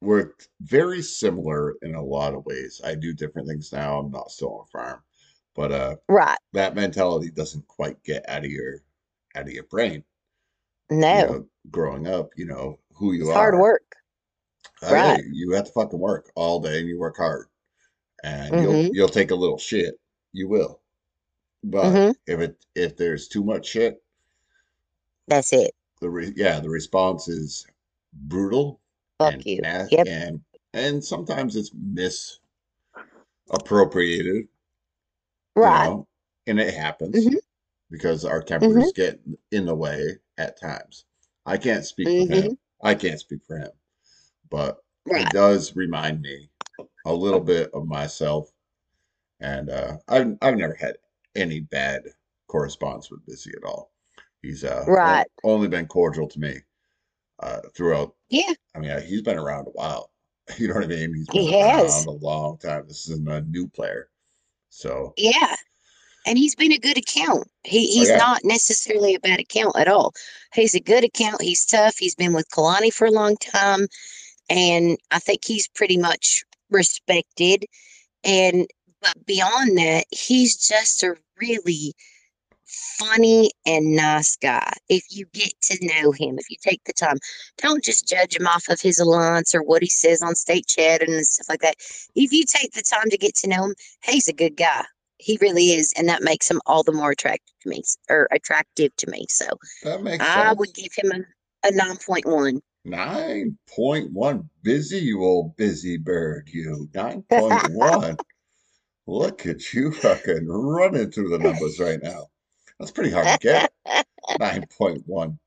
[0.00, 0.32] we're
[0.62, 2.80] very similar in a lot of ways.
[2.84, 3.98] I do different things now.
[3.98, 5.02] I'm not still on a farm,
[5.54, 6.38] but uh, Right.
[6.52, 8.82] that mentality doesn't quite get out of your
[9.36, 10.02] out of your brain.
[10.90, 11.18] No.
[11.20, 13.34] You know, growing up, you know who you it's are.
[13.34, 13.82] hard work.
[14.82, 15.22] Yeah, Right.
[15.30, 17.46] you have to fucking work all day and you work hard.
[18.24, 19.94] And you'll you'll take a little shit.
[20.32, 20.80] You will.
[21.62, 22.14] But Mhm.
[22.26, 24.02] if it if there's too much shit,
[25.28, 25.72] That's it.
[26.00, 27.66] the re, yeah, the response is
[28.12, 28.80] brutal
[29.20, 29.60] Fuck and you.
[29.60, 30.06] na- Yep.
[30.08, 30.40] and
[30.72, 34.48] and sometimes it's misappropriated, you
[35.56, 35.88] Right.
[35.90, 36.06] know,
[36.46, 37.36] and it happens Mhm.
[37.90, 41.04] because our tempers get in the way at times.
[41.44, 42.56] I can't speak for him.
[42.82, 43.72] I can't speak for him.
[44.48, 45.10] But Mm-hmm.
[45.12, 45.26] Right.
[45.26, 46.48] it does remind me
[47.04, 48.50] a little bit of myself.
[49.40, 50.96] And uh, I've I've never had
[51.34, 52.04] any bad
[52.46, 53.92] correspondence with Busy at all.
[54.42, 55.26] He's uh Right.
[55.44, 56.62] only been cordial to me
[57.40, 58.14] uh throughout.
[58.28, 58.52] Yeah.
[58.74, 60.10] I mean, uh, he's been around a while.
[60.58, 61.14] You know what I mean?
[61.14, 61.94] He's been He has.
[61.94, 62.84] around a long time.
[62.88, 64.08] This isn't a new player.
[64.68, 65.54] So Yeah.
[66.26, 67.48] And he's been a good account.
[67.64, 68.18] He he's Oh, yeah.
[68.18, 70.12] not necessarily a bad account at all.
[70.54, 71.40] He's a good account.
[71.40, 71.96] He's tough.
[71.98, 73.86] He's been with Kalani for a long time.
[74.50, 77.64] And I think he's pretty much respected.
[78.24, 78.66] And
[79.00, 81.94] but beyond that, he's just a really
[82.98, 84.72] funny and nice guy.
[84.88, 87.18] If you get to know him, if you take the time,
[87.58, 91.02] don't just judge him off of his alliance or what he says on state chat
[91.02, 91.76] and stuff like that.
[92.14, 94.84] If you take the time to get to know him, he's a good guy.
[95.18, 98.96] He really is, and that makes him all the more attractive to me, or attractive
[98.96, 99.26] to me.
[99.28, 99.46] So
[99.82, 100.58] that makes I sense.
[100.58, 102.60] would give him a, a nine point one.
[102.86, 104.48] Nine point one.
[104.62, 106.88] Busy, you old busy bird, you.
[106.94, 108.16] Nine point one.
[109.06, 112.28] Look at you fucking running through the numbers right now.
[112.80, 113.72] That's pretty hard to get.
[114.40, 115.38] Nine point one.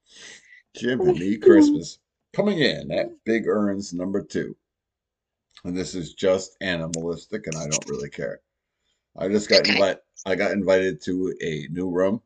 [0.76, 2.00] Jiminy Christmas.
[2.34, 4.56] Coming in at Big Ern's number two.
[5.66, 8.42] And this is just animalistic, and I don't really care.
[9.18, 9.74] I just got Okay.
[9.74, 10.02] invited.
[10.26, 12.22] I got invited to a new room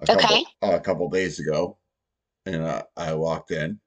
[0.00, 0.46] a couple Okay.
[0.62, 1.78] a couple days ago,
[2.46, 3.80] and uh, I walked in,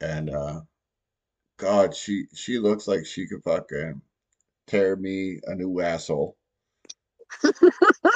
[0.00, 0.62] and uh,
[1.58, 4.02] God, she she looks like she could fucking
[4.68, 6.36] tear me a new asshole.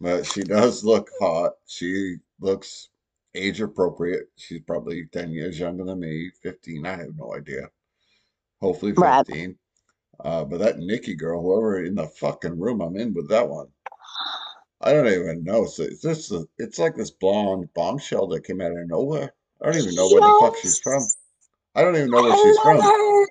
[0.00, 1.52] But she does look hot.
[1.66, 2.88] She looks
[3.34, 4.28] age appropriate.
[4.36, 6.86] She's probably 10 years younger than me, 15.
[6.86, 7.68] I have no idea.
[8.60, 9.26] Hopefully Right.
[9.26, 9.56] 15.
[10.24, 13.68] Uh, but that Nikki girl, whoever in the fucking room I'm in with that one,
[14.82, 15.66] I don't even know.
[15.66, 19.34] So it's a, it's like this blonde bombshell that came out of nowhere.
[19.62, 21.02] I don't even know where the fuck she's from.
[21.02, 21.16] Yes.
[21.74, 22.82] I don't even know where I she's love from.
[22.82, 23.28] her.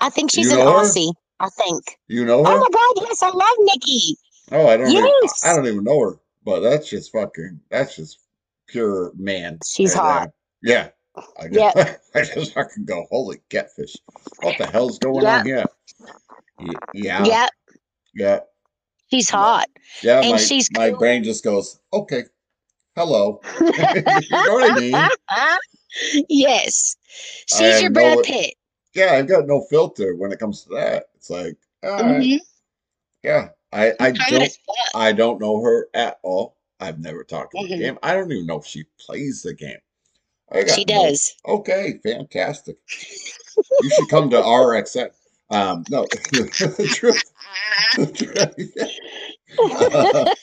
[0.00, 0.98] I think she's You an know her?
[0.98, 1.12] Aussie.
[1.40, 1.98] I think.
[2.08, 2.46] You know her?
[2.46, 3.06] Oh my God!
[3.08, 4.16] Yes, I love Nikki.
[4.52, 4.90] Oh, I don't.
[4.90, 5.10] Even,
[5.44, 7.60] I don't even know her, but that's just fucking.
[7.70, 8.20] That's just
[8.68, 9.58] pure man.
[9.66, 10.30] She's right hot.
[10.62, 10.92] there.
[11.16, 11.22] Yeah.
[11.40, 13.96] I just, I just fucking go, holy catfish!
[14.42, 15.64] What the hell's going on here?
[16.94, 17.24] Yeah.
[17.24, 17.50] Yep,
[18.14, 18.40] Yeah.
[19.10, 19.66] she's hot.
[20.02, 20.20] Yeah.
[20.20, 20.98] And my, she's my cool.
[20.98, 22.24] brain just goes, okay,
[22.96, 23.40] hello.
[23.60, 26.24] you know what I mean?
[26.28, 26.96] yes,
[27.46, 28.54] she's have your no- Brad Pitt.
[28.94, 31.06] Yeah, I've got no filter when it comes to that.
[31.16, 32.38] It's like, right, Mhm.
[33.22, 33.48] yeah.
[33.72, 34.52] I I don't.
[34.94, 36.56] I don't know her at all.
[36.80, 37.78] I've never talked to the Mhm.
[37.78, 37.98] game.
[38.02, 39.78] I don't even know if she plays the game.
[40.74, 41.34] She no- does.
[41.46, 42.76] Okay, fantastic.
[43.82, 45.10] You should come to RXN.
[45.50, 47.22] Um, no, the the truth.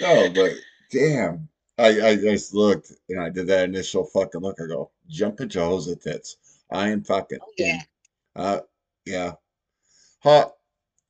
[0.00, 0.52] no, but
[0.90, 4.60] damn, I, I just looked and I did that initial fucking look.
[4.60, 6.36] I go, jumping Jehovah's tits.
[6.70, 7.80] I am fucking Oh, yeah.
[8.36, 8.60] Uh,
[9.04, 9.32] yeah,
[10.22, 10.52] hot,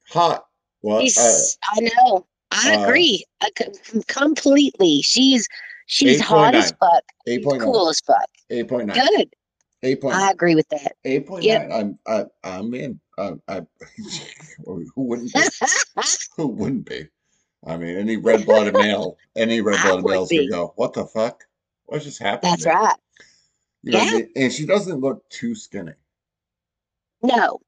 [0.08, 0.46] hot.
[0.82, 2.26] Well, uh, She's, I know.
[2.50, 3.24] I uh, agree.
[3.42, 5.02] I c- completely.
[5.02, 5.46] She's
[5.86, 6.24] she's 8.9.
[6.24, 7.04] hot as fuck.
[7.26, 8.28] eight point nine, Cool as fuck.
[8.50, 9.34] eight point nine, Good.
[9.82, 10.92] eight point I agree with that.
[11.04, 11.68] Eight point Yep.
[11.68, 11.98] nine.
[12.06, 13.00] I'm I, I'm in.
[13.18, 13.62] I, I,
[14.64, 15.40] who wouldn't be?
[16.36, 17.08] Who wouldn't be?
[17.66, 21.44] I mean, any red blooded male, any red blooded male's gonna go, "What the fuck?
[21.86, 22.96] What just happened?" That's there?" right.
[23.82, 24.20] You know Yeah.
[24.36, 25.92] And she doesn't look too skinny.
[27.22, 27.58] No,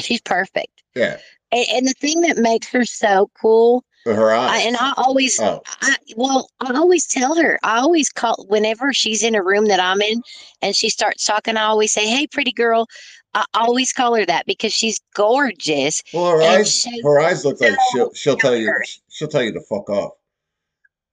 [0.00, 0.82] she's perfect.
[0.94, 1.18] Yeah,
[1.52, 4.66] And, and the thing that makes her so cool, her I, eyes.
[4.66, 9.22] and I always, oh, I, well, I always tell her, I always call whenever she's
[9.22, 10.22] in a room that I'm in
[10.62, 12.86] and she starts talking, I always say, Hey, pretty girl.
[13.34, 16.02] I always call her that because she's gorgeous.
[16.14, 16.72] well, her eyes.
[16.74, 18.72] she- Her eyes look like she'll she'll tell you
[19.08, 20.12] she'll tell you to fuck off.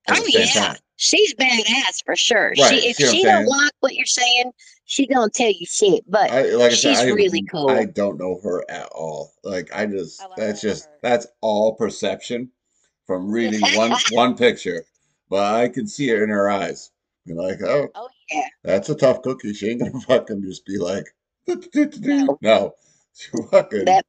[0.08, 0.46] Oh, yeah.
[0.46, 0.78] time.
[0.98, 2.54] She's badass for sure.
[2.58, 4.52] Right, She, if see she don't like what you're saying,
[4.86, 6.10] she gonna tell you shit.
[6.10, 7.70] But I like I said, she's I, really cool.
[7.70, 9.34] I don't know her at all.
[9.44, 10.92] Like I just I that's just her.
[11.02, 12.50] that's all perception
[13.06, 14.84] from reading one one picture.
[15.30, 16.92] But I can see it in her eyes.
[17.26, 19.54] You're like, oh, oh yeah, that's a tough cookie.
[19.54, 21.06] She ain't gonna fucking just be like,
[21.76, 22.38] No.
[22.42, 22.76] no.
[23.14, 24.06] She fucking that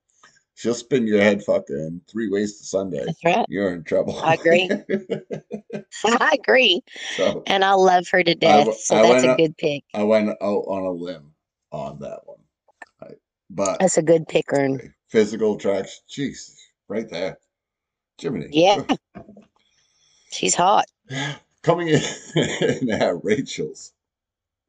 [0.57, 3.05] she'll spin your head fucking three ways to Sunday.
[3.07, 3.47] that's right.
[3.49, 4.19] You're in trouble.
[4.19, 4.69] I agree.
[6.05, 6.83] I agree,
[7.17, 8.67] so and I love her to death.
[8.67, 9.85] w- so I that's a up- good pick.
[9.95, 11.33] I went out on a limb
[11.71, 12.39] on that one.
[13.49, 14.93] But That's a good pick, Ern.
[15.07, 16.53] physical attraction, jeez,
[16.89, 17.39] right there.
[18.21, 18.49] Jiminy.
[18.51, 18.83] Yeah.
[20.33, 20.87] She's hot.
[21.63, 23.93] Coming in at Rachel's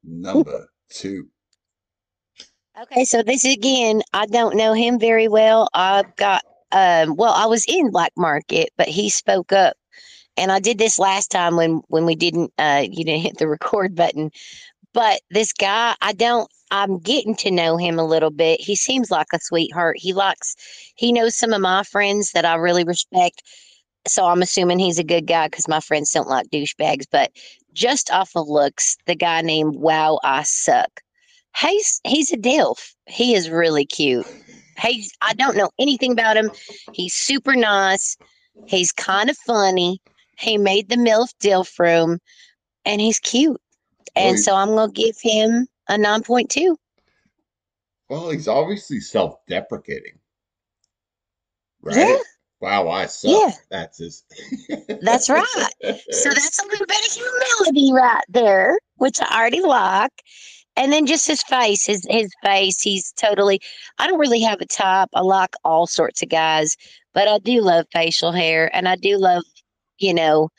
[0.03, 1.27] number two.
[2.80, 5.67] Okay, so this again, I don't know him very well.
[5.73, 9.75] I've got um well, I was in Black Market, but he spoke up.
[10.38, 13.47] And I did this last time when when we didn't uh you didn't hit the
[13.55, 14.30] record button.
[14.93, 18.61] But this guy, I don't I'm getting to know him a little bit.
[18.61, 19.97] He seems like a sweetheart.
[19.97, 20.55] He likes
[20.95, 23.41] he knows some of my friends that I really respect.
[24.07, 27.05] So I'm assuming he's a good guy because my friends don't like douchebags.
[27.11, 27.32] But
[27.73, 31.01] just off of looks, the guy named Wow I Suck.
[31.60, 32.93] He's he's a DILF.
[33.08, 34.26] He is really cute.
[34.80, 36.51] He's I don't know anything about him.
[36.93, 38.18] He's super nice.
[38.68, 40.01] He's kind of funny.
[40.38, 42.20] He made the MILF DILF room
[42.86, 43.60] and he's cute.
[44.16, 46.76] And Well, so I'm gonna give him a 9.2.
[48.10, 50.20] Well, he's obviously self-deprecating.
[51.82, 51.97] Right?
[51.97, 52.18] Yeah.
[52.60, 53.32] Wow, I suck.
[53.32, 53.51] Yeah.
[53.70, 54.24] That's his.
[55.01, 55.45] That's right.
[56.10, 60.12] So that's a little bit of humility right there, which I already like.
[60.78, 63.59] And then just his face, his his face, he's totally
[63.97, 65.09] I don't really have a type.
[65.13, 66.78] I like all sorts of guys,
[67.13, 69.43] but I do love facial hair and I do love,
[69.97, 70.49] you know,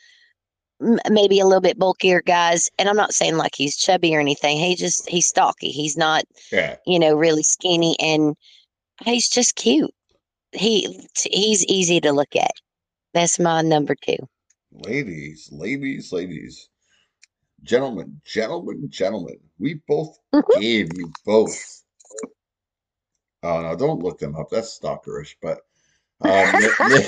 [0.81, 2.69] m- maybe a little bit bulkier guys.
[2.77, 4.57] And I'm not saying like he's chubby or anything.
[4.57, 5.69] He just he's stocky.
[5.69, 6.75] He's not, yeah.
[6.85, 8.35] you know, really skinny and
[9.05, 9.91] he's just cute.
[10.51, 12.51] He he's easy to look at.
[13.13, 14.17] That's my number 2.
[14.71, 16.69] Ladies, ladies, ladies,
[17.63, 20.17] gentlemen, gentlemen, gentlemen, we both
[20.51, 21.83] gave you both.
[23.43, 24.49] Oh no, don't look them up.
[24.51, 25.59] That's stalkerish, but
[26.21, 26.99] um, ma- ma-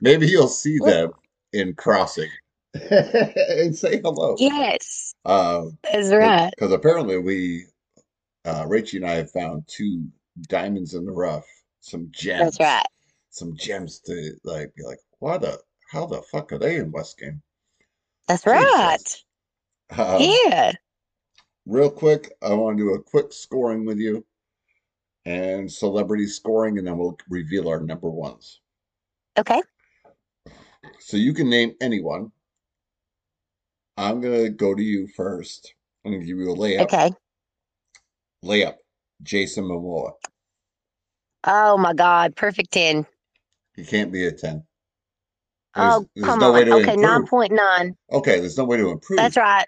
[0.00, 1.12] maybe you'll see them
[1.52, 2.30] in crossing
[2.74, 4.38] and say hello.
[4.38, 6.54] Yes, Um, that's right.
[6.56, 7.66] Because apparently we,
[8.46, 10.06] uh, Rachel and I have found two
[10.48, 11.46] diamonds in the rough,
[11.80, 12.42] some gems.
[12.44, 12.86] That's right.
[13.30, 15.58] Some gems to like be like, what the,
[15.92, 17.42] how the fuck are they in West Game?
[18.28, 18.76] That's Jesus.
[18.78, 19.24] right.
[19.96, 20.72] Um, yeah.
[21.66, 24.24] Real quick, I want to do a quick scoring with you
[25.24, 28.60] and celebrity scoring, and then we'll reveal our number ones.
[29.38, 29.60] Okay.
[30.98, 32.32] So you can name anyone.
[33.96, 35.74] I'm gonna go to you first.
[36.04, 36.82] I'm gonna give you a layup.
[36.82, 37.10] Okay.
[38.44, 38.76] Layup.
[39.22, 40.12] Jason Momoa.
[41.44, 43.06] Oh my God, perfect 10.
[43.76, 44.64] He can't be a 10.
[45.74, 46.64] There's- Oh, there's come no on.
[46.64, 47.28] to Okay, improve.
[47.50, 47.96] 9.9.
[48.12, 49.18] Okay, there's no way to improve.
[49.18, 49.66] That's right.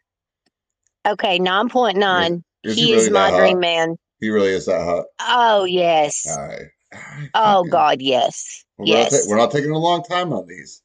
[1.07, 2.43] Okay, 9.9.
[2.65, 3.61] Is he he is really my that dream hot?
[3.61, 3.97] man.
[4.21, 5.07] He really is that hot.
[5.21, 6.27] Oh, yes.
[6.29, 6.61] All right.
[6.95, 8.65] All right, Oh, God, yes.
[8.79, 9.27] We're, not ta- Yes.
[9.29, 10.83] we're not taking a long time on these.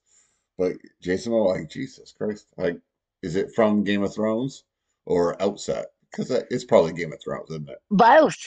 [0.57, 2.79] But Jason Momoa, like Jesus Christ, like,
[3.21, 4.63] is it from Game of Thrones
[5.05, 5.87] or Outset?
[6.09, 7.77] Because it's probably Game of Thrones, isn't it?
[7.91, 8.37] Both.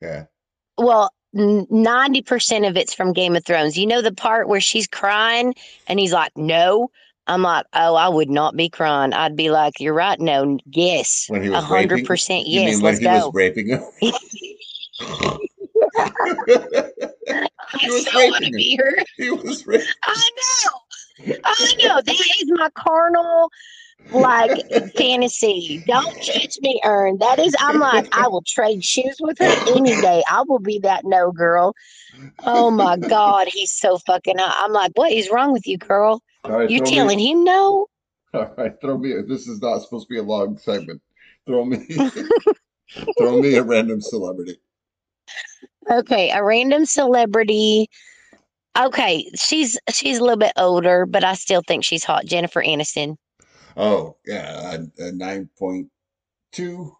[0.00, 0.26] Yeah.
[0.78, 3.76] Well, 90% of it's from Game of Thrones.
[3.76, 5.54] You know the part where she's crying
[5.88, 6.90] and he's like, no?
[7.30, 9.12] I'm like, oh, I would not be crying.
[9.12, 10.18] I'd be like, you're right.
[10.18, 11.26] No, yes.
[11.28, 12.74] When he A was hundred percent You yes.
[12.74, 13.26] mean when Let's he go.
[13.26, 13.82] was raping him?
[14.02, 14.04] I
[17.80, 18.96] he was so raping her.
[19.16, 19.86] he was raping.
[20.02, 21.34] I know.
[21.44, 22.00] I know.
[22.04, 23.50] That is my carnal
[24.10, 24.54] like
[24.96, 25.80] fantasy.
[25.86, 27.18] Don't judge me, Ern.
[27.18, 30.24] That is I'm like, I will trade shoes with her any day.
[30.28, 31.74] I will be that no girl.
[32.44, 34.64] Oh my God, he's so fucking hot.
[34.64, 36.22] I'm like, what is wrong with you, girl?
[36.46, 37.86] Right, You're telling me, him no?
[38.34, 39.12] All right, throw me.
[39.26, 41.02] This is not supposed to be a long segment.
[41.46, 41.86] Throw me.
[43.18, 44.60] throw me a random celebrity.
[45.90, 47.88] Okay, a random celebrity.
[48.78, 52.24] Okay, she's she's a little bit older, but I still think she's hot.
[52.24, 53.16] Jennifer Aniston.
[53.76, 55.88] Oh yeah, a, a nine point
[56.52, 56.96] two.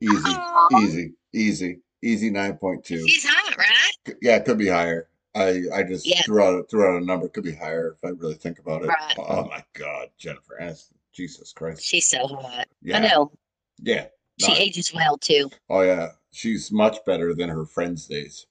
[0.00, 0.68] Easy, Aw.
[0.78, 2.30] easy, easy, easy.
[2.30, 3.06] Nine point two.
[3.08, 4.16] She's hot, right?
[4.22, 5.08] Yeah, it could be higher.
[5.36, 6.22] I I just Yeah.
[6.22, 7.26] threw out threw out a number.
[7.26, 8.88] It Could be higher if I really think about it.
[8.88, 9.14] Right.
[9.18, 10.94] Oh my God, Jennifer Aniston.
[11.12, 11.82] Jesus Christ.
[11.84, 12.68] She's so hot.
[12.82, 12.98] Yeah.
[12.98, 13.32] I know.
[13.78, 14.06] Yeah.
[14.38, 15.50] She ages well too.
[15.70, 16.08] Oh yeah.
[16.32, 18.46] She's much better than her friends' days.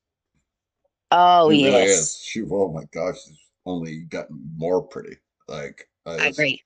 [1.11, 1.99] Oh She really yes.
[1.99, 2.17] is.
[2.23, 5.17] She oh my gosh, she's only gotten more pretty.
[5.47, 6.63] Like I just- agree.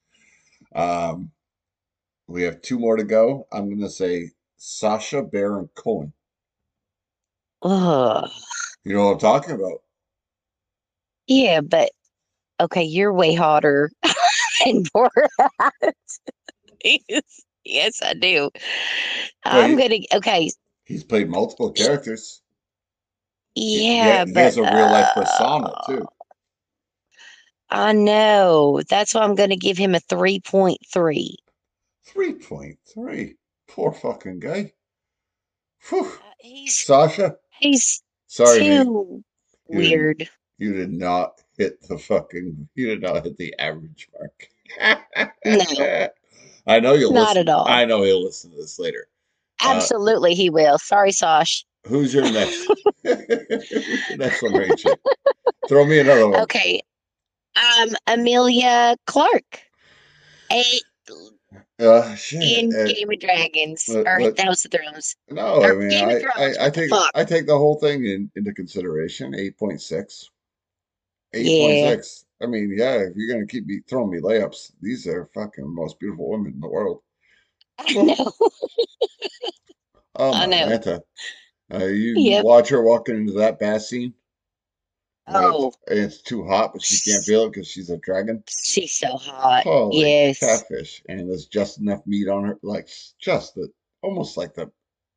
[0.73, 1.31] Um
[2.27, 3.47] we have two more to go.
[3.51, 6.13] I'm gonna say Sacha Baron Cohen.
[7.61, 8.29] Ugh.
[8.85, 9.81] You know what I'm talking about?
[11.29, 11.91] Yeah, but
[12.59, 13.91] okay, you're way hotter
[14.65, 15.73] and more hot.
[16.83, 18.49] yes, yes, I do.
[19.45, 20.49] I'm gonna okay,
[20.85, 22.41] He's played multiple characters.
[23.53, 26.07] Yeah, he, but he has a real life uh, persona too.
[27.69, 28.81] I know.
[28.89, 31.37] That's why I'm gonna give him a three point three.
[32.05, 33.35] Three point three.
[33.67, 34.73] Poor fucking guy.
[35.89, 36.11] Whew.
[36.39, 39.23] He's Sacha, he's sorry, too
[39.67, 40.27] weird.
[40.59, 42.67] You did not hit the fucking.
[42.75, 44.47] You did not hit the average mark.
[45.45, 46.07] No.
[46.67, 47.47] I know you'll Not listen.
[47.47, 47.67] at all.
[47.67, 49.07] I know he'll listen to this later.
[49.63, 50.77] Uh, Absolutely, he will.
[50.77, 51.63] Sorry, Sosh.
[51.87, 52.69] Who's your next?
[54.17, 54.95] Next one, Rachel?
[55.67, 56.41] Throw me another one.
[56.41, 56.81] Okay.
[57.55, 59.61] Um, Emilia Clarke.
[60.51, 60.63] A
[61.79, 62.43] Uh, shit.
[62.43, 65.15] in uh, Game of Dragons let- or let- House of Thrones.
[65.29, 66.91] no, I mean, Game of I, Thrones, I, I take?
[67.15, 69.33] I take the whole thing in, into consideration.
[69.35, 70.29] Eight point six.
[71.33, 71.59] Eight Yeah.
[71.59, 72.25] point six.
[72.41, 75.99] I mean, yeah, if you're gonna keep me throwing me layups, these are fucking most
[75.99, 77.01] beautiful women in the world.
[77.77, 78.31] I know.
[80.15, 80.67] Oh I know.
[80.67, 81.03] Manta.
[81.73, 82.43] Uh, you Yep.
[82.43, 84.13] watch her walking into that bath scene.
[85.27, 88.43] when it's- Oh, it's too hot, but she can't feel it because she's a dragon.
[88.49, 89.63] she's so hot.
[89.63, 90.39] Holy yes.
[90.39, 91.03] catfish!
[91.07, 93.71] And there's just enough meat on her, like just the
[94.01, 94.71] almost like the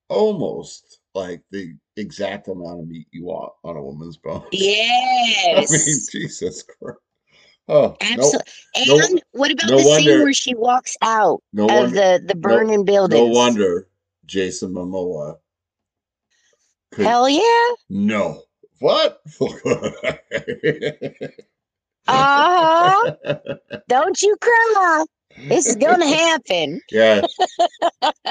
[0.09, 4.45] almost like the exact amount of meat you want on a woman's bone.
[4.53, 5.71] Yes.
[5.73, 6.99] I mean, Jesus Christ!
[7.69, 8.41] Oh, Absolutely.
[8.87, 12.25] no- and what about no the scene where she walks out no of wonder, the
[12.27, 13.19] the burning building?
[13.19, 13.89] no wonder
[14.27, 15.37] Jason Momoa
[16.91, 17.69] could Hell yeah.
[17.89, 18.43] no
[18.81, 19.21] what?
[22.09, 23.13] Uh-huh.
[23.89, 25.05] Don't you cry.
[25.49, 26.81] This is gonna happen.
[26.91, 27.23] Yeah.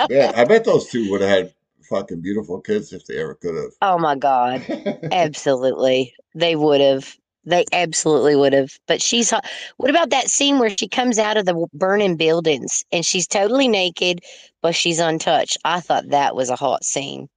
[0.09, 1.53] Yeah, I bet those two would have had
[1.91, 3.73] fucking beautiful kids if they ever could have.
[3.81, 4.65] Oh my God.
[5.11, 6.13] Absolutely.
[6.35, 7.15] They would have.
[7.43, 8.69] They absolutely would have.
[8.87, 9.45] But she's hot.
[9.77, 13.67] What about that scene where she comes out of the burning buildings and she's totally
[13.67, 14.21] naked,
[14.61, 15.57] but she's untouched?
[15.65, 17.29] I thought that was a hot scene.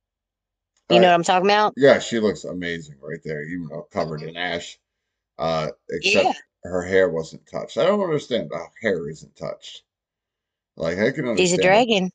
[0.89, 1.75] You know Uh, what I'm talking about?
[1.77, 4.79] yeah, she looks amazing right there, even though covered in ash.
[5.39, 6.35] Uh, except Yeah.
[6.65, 7.79] her hair wasn't touched.
[7.79, 9.85] I don't understand how hair isn't touched.
[10.77, 11.37] Like I can understand.
[11.39, 12.11] She's a dragon.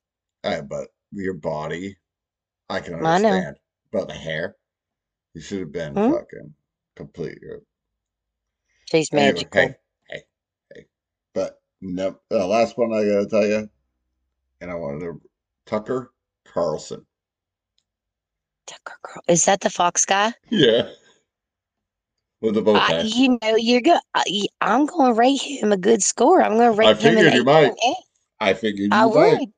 [0.45, 1.97] uh, but your body,
[2.69, 3.57] I can I understand.
[3.91, 4.55] But the hair,
[5.33, 6.11] you should have been Hmm?
[6.11, 6.53] fucking
[6.95, 7.39] complete.
[7.51, 7.57] uh,
[8.91, 9.61] She's Anyway, magical.
[9.61, 9.75] hey,
[10.09, 10.21] hey,
[10.75, 10.85] hey.
[11.33, 13.69] But no, uh, last one I gotta tell you,
[14.61, 15.21] and I wanted to
[15.65, 16.13] Tucker
[16.45, 17.05] Carlson.
[18.67, 20.33] Tucker Carl- Is that the Fox guy?
[20.49, 20.89] Yeah.
[22.41, 23.01] With the bow I, tie.
[23.03, 23.99] you know, you're going.
[24.61, 26.41] I'm going to rate him a good score.
[26.41, 27.73] I'm going to rate him an figured you might.
[27.75, 27.93] 8.8.
[28.39, 29.39] I figured you I might.
[29.39, 29.49] would.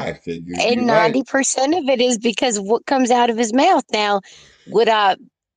[0.00, 3.84] I figured And ninety percent of it is because what comes out of his mouth.
[3.92, 4.20] Now,
[4.66, 5.16] would I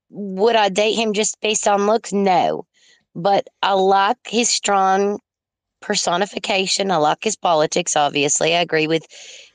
[0.10, 2.14] would I date him just based on looks?
[2.14, 2.66] No.
[3.16, 5.20] But I like his strong
[5.82, 6.92] personification.
[6.92, 8.56] I like his politics, obviously.
[8.56, 9.06] I agree with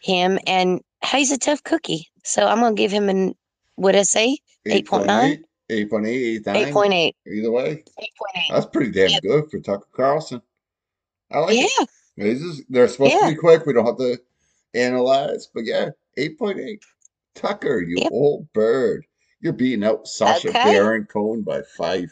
[0.02, 0.38] him.
[0.46, 0.80] And
[1.10, 2.06] he's a tough cookie.
[2.24, 3.34] So I'm going to give him an,
[3.76, 4.38] what I say?
[4.66, 5.42] 8.9?
[5.70, 7.12] 8.8, 8.8.
[7.26, 8.42] Either way, 8.8.
[8.50, 9.22] that's pretty damn Yep.
[9.22, 10.40] good for Tucker Carlson.
[11.30, 11.70] I like it.
[11.78, 11.84] Yeah.
[12.16, 13.28] This is, they're supposed Yeah.
[13.28, 13.66] to be quick.
[13.66, 14.18] We don't have to
[14.74, 16.80] analyze, but yeah, 8.8.
[17.34, 18.08] Tucker, you Yep.
[18.12, 19.06] old bird.
[19.40, 20.64] You're beating out Sacha Okay.
[20.64, 22.10] Baron Cohen by five.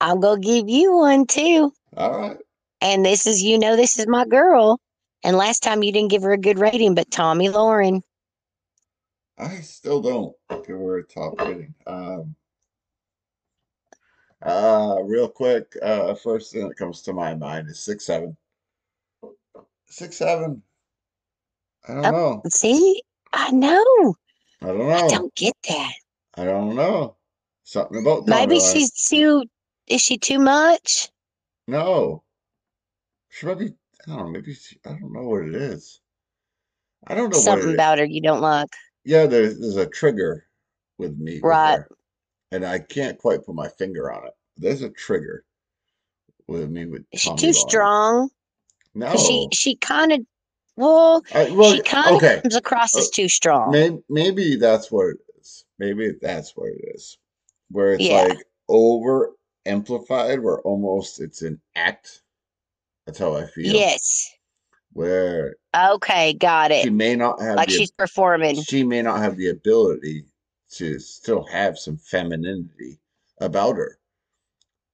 [0.00, 1.72] I'm going to give you one too.
[1.96, 2.38] All right.
[2.80, 4.80] And this is, you know, this is my girl.
[5.22, 8.00] And last time you didn't give her a good rating, but Tomi Lahren.
[9.36, 10.34] I still don't
[10.66, 11.74] give her a top rating.
[11.86, 12.34] Um,
[14.42, 18.36] uh, real quick, uh, first thing that comes to my mind is six seven.
[19.90, 20.62] Six seven.
[21.88, 22.42] I don't Oh, know.
[22.48, 24.14] See, I know.
[24.62, 24.90] I don't know.
[24.90, 25.92] I don't get that.
[26.36, 27.16] I don't know.
[27.64, 29.44] Something about Maybe she's too,
[29.86, 31.08] is she too much?
[31.66, 32.22] no.
[33.30, 33.74] She might be.
[34.06, 34.30] I don't know.
[34.30, 36.00] Maybe she, I don't know what it is.
[37.06, 37.74] I don't know Something it is.
[37.74, 38.68] about her you don't like.
[39.04, 40.46] Yeah, there's there's a trigger
[40.98, 41.78] with me, Right.
[41.78, 41.88] her,
[42.52, 44.34] and I can't quite put my finger on it.
[44.56, 45.44] There's a trigger
[46.46, 48.30] with me with Is she too strong?
[48.94, 50.20] No, she she kind of
[50.76, 52.42] well, I, well, she kind of okay.
[52.42, 53.72] comes across as Uh, too strong.
[53.72, 55.64] Maybe maybe that's what it is.
[55.78, 57.18] Maybe that's what it is.
[57.70, 58.26] Where it's Yeah.
[58.28, 59.32] like over
[59.66, 62.22] amplified, where almost it's an act.
[63.06, 63.72] That's how I feel.
[63.72, 64.30] Yes.
[64.92, 66.82] Where Okay, got it.
[66.82, 68.56] she may not have Like the she's performing.
[68.56, 70.24] she may not have the ability
[70.72, 72.98] to still have some femininity
[73.40, 73.98] about her.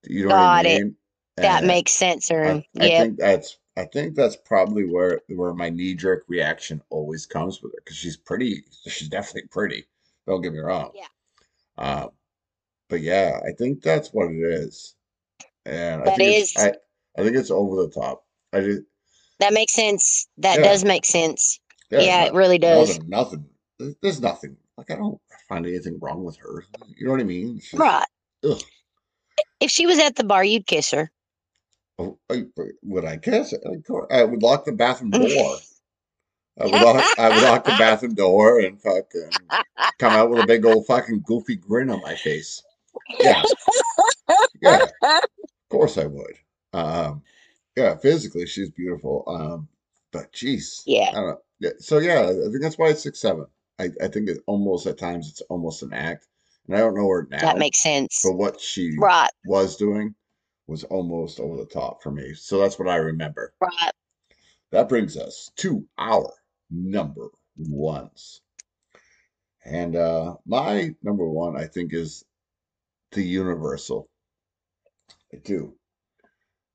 [0.05, 0.83] You know what I Got it.
[0.83, 0.97] mean?
[1.37, 2.65] That And makes sense, I, Ern.
[2.79, 2.91] I Yep.
[2.91, 7.73] think that's I think that's probably where where my knee jerk reaction always comes with
[7.73, 8.65] her because she's pretty.
[8.87, 9.85] She's definitely pretty.
[10.27, 10.93] Don't get me wrong.
[10.95, 11.07] Yeah.
[11.79, 12.11] Um,
[12.89, 14.95] but yeah, I think that's what it is,
[15.67, 16.75] and I That think it's, is- I
[17.21, 18.25] I think it's over the top.
[18.53, 18.83] I just
[19.41, 20.27] That makes sense.
[20.39, 20.65] That Yeah.
[20.65, 21.61] does make sense.
[21.91, 22.89] Yeah, no- it really does.
[22.99, 23.45] Nothing, nothing.
[23.79, 24.57] There's, there's nothing.
[24.79, 26.65] Like I don't find anything wrong with her.
[26.97, 27.61] You know what I mean?
[27.61, 28.07] She's- Right.
[28.45, 28.61] Ugh.
[29.61, 31.11] If she was at the bar, you'd kiss her.
[31.99, 32.45] Oh, I-
[32.83, 33.53] would I kiss?
[33.53, 35.57] Of course, I would lock the bathroom door.
[36.59, 39.31] I would lock, I would lock the bathroom door and fucking
[39.99, 42.63] come out with a big old fucking goofy grin on my face.
[43.21, 43.43] Yeah,
[44.63, 45.21] yeah, of
[45.71, 46.35] course I would.
[46.73, 47.23] Um,
[47.77, 49.25] yeah, physically she's beautiful.
[49.27, 49.69] Um,
[50.13, 51.11] but jeez, Yeah.
[51.11, 51.41] I don't know.
[51.61, 53.47] Yeah, so yeah, I think that's why it's six seven.
[53.79, 56.27] I, I think it almost at times it's almost an act,
[56.67, 57.41] and I don't know her now.
[57.41, 58.21] That makes sense.
[58.25, 59.29] but what she Right.
[59.45, 60.15] was doing
[60.67, 62.35] was almost over the top for me.
[62.35, 63.53] So that's what I remember.
[63.61, 63.93] Right.
[64.73, 66.33] That brings us to our
[66.71, 68.43] number ones.
[69.65, 72.25] And uh my number one, I think, is
[73.13, 74.09] the Universal.
[75.33, 75.75] I do.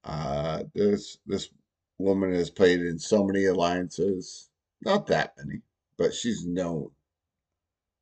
[0.03, 1.49] Uh this this
[1.97, 4.49] woman has played in so many alliances,
[4.81, 5.61] not that many,
[5.97, 6.89] but she's known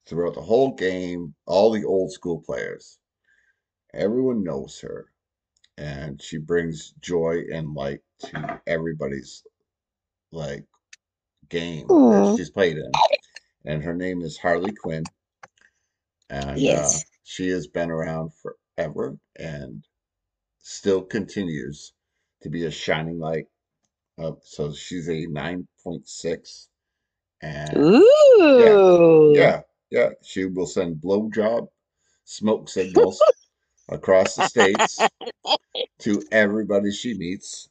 [0.05, 2.97] throughout the whole game, all the old school players.
[3.93, 5.11] Everyone knows her,
[5.80, 9.43] and she brings joy and light to everybody's
[10.32, 10.65] like
[11.49, 13.03] game that she's played in.
[13.65, 15.09] And her name is Harley Quinn.
[16.30, 17.05] And uh, Yes.
[17.23, 18.32] she has been around
[18.77, 19.86] forever and
[20.59, 21.93] still continues
[22.43, 23.45] to be a shining light.
[24.19, 26.67] Uh, so she's a 9.6.
[27.41, 27.95] And
[28.55, 28.75] Ooh.
[29.27, 29.61] yeah,
[29.91, 31.67] yeah, she will send blowjob
[32.25, 33.27] smoke signals
[33.89, 34.99] across the states
[35.99, 37.69] to everybody she meets.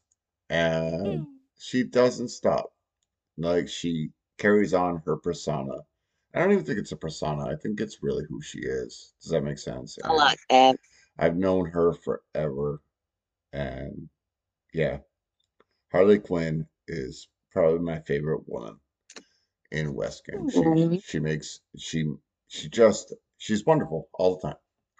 [0.50, 1.24] And hmm.
[1.58, 2.72] she doesn't stop.
[3.36, 5.74] Like she carries on her persona.
[6.34, 7.46] I don't even think it's a persona.
[7.46, 9.14] I think it's really who she is.
[9.22, 9.98] Does that make sense?
[10.04, 10.76] I like that.
[11.18, 12.80] I've known her forever.
[13.52, 14.08] And
[14.72, 14.98] yeah,
[15.90, 18.76] Harley Quinn is probably my favorite woman
[19.70, 20.48] in West Game.
[20.50, 22.12] She, she makes, she,
[22.48, 24.56] she just, she's wonderful all the time.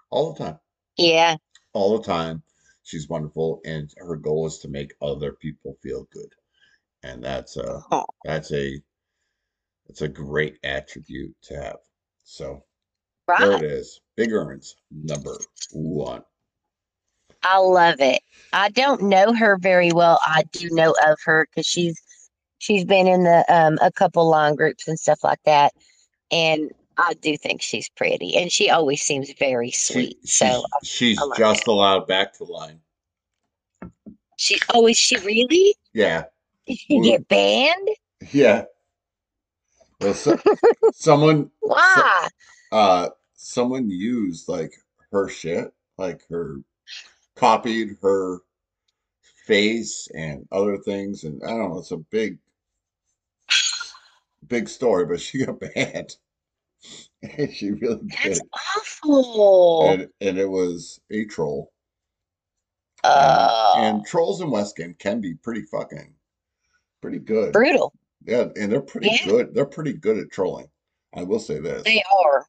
[0.09, 0.59] All the time.
[0.99, 1.37] Yeah.
[1.73, 2.43] All the time.
[2.83, 3.61] She's wonderful.
[3.65, 6.33] And her goal is to make other people feel good.
[7.03, 7.81] And that's a,
[8.23, 8.81] that's a,
[9.87, 11.77] it's a great attribute to have.
[12.23, 12.63] So
[13.37, 13.63] there Right.
[13.63, 14.01] it is.
[14.15, 15.37] Big Ern's, number
[15.71, 16.23] one.
[17.43, 18.21] I love it.
[18.51, 20.19] I don't know her very well.
[20.23, 22.01] I do know of her because she's
[22.57, 25.71] she's been in the um a couple line groups and stuff like that.
[26.31, 28.35] And I do think she's pretty.
[28.35, 30.17] And she always seems very sweet.
[30.21, 32.81] she's, so she's I like just allowed back to line.
[34.37, 35.75] she oh is she really?
[35.93, 36.25] Yeah.
[36.67, 37.87] Did she get banned?
[38.31, 38.65] Yeah.
[40.01, 40.37] Well, so,
[40.93, 42.27] someone, Why?
[42.71, 44.73] uh, someone used like
[45.11, 46.57] her shit, like her
[47.35, 48.39] copied her
[49.45, 51.79] face and other things, and I don't know.
[51.79, 52.37] It's a big,
[54.47, 56.17] big story, but she got banned.
[57.21, 58.47] And she really That's did,
[58.77, 59.89] awful.
[59.89, 61.71] and and it was a troll.
[63.03, 66.13] And, Uh, and trolls in West Game can be pretty fucking,
[67.01, 67.53] pretty good.
[67.53, 67.93] brutal.
[68.25, 69.25] Yeah, and they're pretty Yeah.
[69.25, 69.53] good.
[69.53, 70.69] They're pretty good at trolling.
[71.13, 71.83] I will say this.
[71.83, 72.45] They are.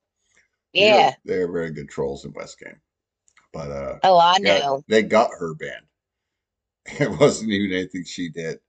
[0.74, 1.14] They're- Yeah.
[1.24, 2.80] They're very good trolls in West Game.
[3.52, 4.84] But uh Oh, I yeah, know.
[4.88, 5.86] they got her banned.
[7.00, 8.60] It wasn't even anything she did.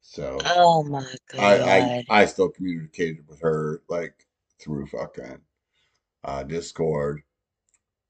[0.00, 1.04] So Oh my
[1.38, 4.26] I, I I still communicated with her like
[4.60, 5.40] through fucking
[6.24, 7.22] uh Discord.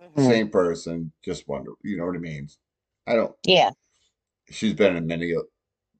[0.02, 0.26] Mhm.
[0.26, 2.48] Same person, just wonder you know what I mean?
[3.06, 3.70] I don't Yeah.
[4.50, 5.34] she's been in many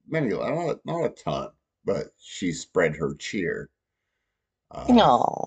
[0.07, 1.51] many not, not a ton,
[1.85, 3.69] but she spread her cheer.
[4.71, 5.45] Uh, No.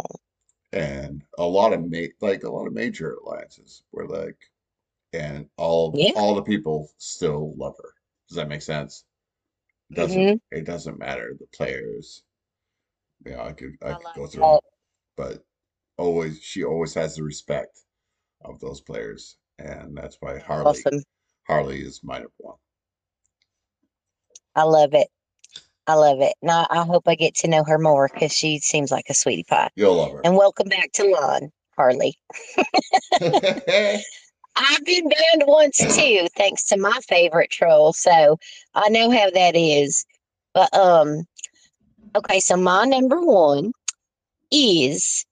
[0.72, 4.50] and a lot of ma- like a lot of major alliances were like
[5.12, 6.12] and all Yeah.
[6.16, 7.94] all the people still love her
[8.28, 9.04] does that make sense
[9.90, 10.40] it doesn't Mhm.
[10.50, 12.22] it doesn't matter the players
[13.26, 14.71] you know i could i, I could go through that.
[15.16, 15.44] But
[15.98, 17.80] always she always has the respect
[18.44, 21.02] of those players and that's why harley Awesome.
[21.46, 22.56] harley is my number one
[24.54, 25.08] I love it.
[25.86, 26.34] I love it.
[26.42, 29.44] Now I hope I get to know her more because she seems like a sweetie
[29.44, 29.70] pie.
[29.76, 32.14] you'll love her And welcome back to Lon, Harley.
[33.20, 37.92] I've been banned once too, thanks to my favorite troll.
[37.92, 38.38] So
[38.74, 40.04] I know how that is.
[40.54, 41.24] But um,
[42.14, 43.72] okay, so my number one
[44.52, 45.24] is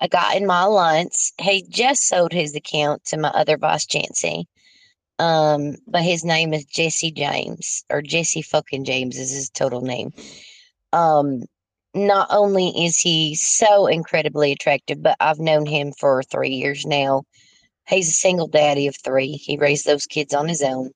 [0.00, 1.32] a guy in my alliance.
[1.40, 4.46] He just sold his account to my other vice chancey.
[5.18, 10.12] Um, but his name is Jesse James, or Jesse fucking James is his total name.
[10.92, 11.42] Um,
[11.94, 17.24] not only is he so incredibly attractive, but I've known him for three years now.
[17.88, 19.32] He's a single daddy of three.
[19.32, 20.90] He raised those kids on his own.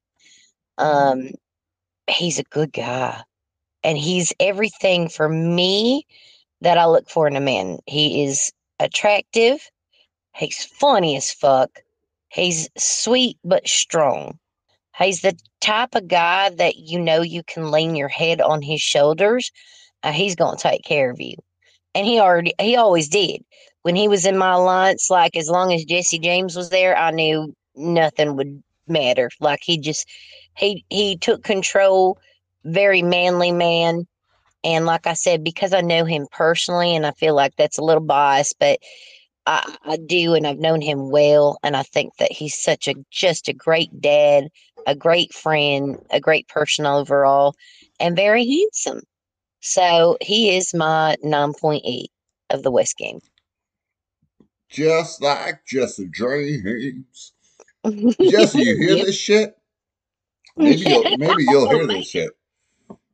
[0.79, 1.31] Um,
[2.09, 3.23] he's a good guy,
[3.83, 6.07] and he's everything for me
[6.63, 7.79] that I look for in a man.
[7.87, 9.71] He is attractive.
[10.35, 11.71] He's funny as fuck.
[12.29, 14.39] He's sweet but strong.
[14.99, 18.81] He's the type of guy that you know you can lean your head on his
[18.81, 19.51] shoulders.
[20.03, 21.35] Uh, he's gonna take care of you,
[21.95, 23.45] and he already he always did.
[23.83, 27.11] When he was in my alliance, like as long as Jesse James was there, I
[27.11, 29.31] knew nothing would matter.
[29.41, 30.09] Like he just
[30.57, 32.19] he he took control,
[32.65, 34.07] very manly man.
[34.65, 37.85] And like I said, because I know him personally, and I feel like that's a
[37.85, 38.81] little biased, but
[39.47, 42.95] I, I do, and I've known him well, and I think that he's such a
[43.11, 44.49] just a great dad,
[44.87, 47.55] a great friend, a great person overall,
[48.01, 49.03] and very handsome.
[49.61, 52.11] So he is my nine point eight
[52.51, 53.21] of the West game.
[54.71, 57.33] just like jesse james
[58.23, 58.99] jesse you hear Yep.
[58.99, 59.57] this shit
[60.57, 62.33] maybe you'll maybe you'll hear this shit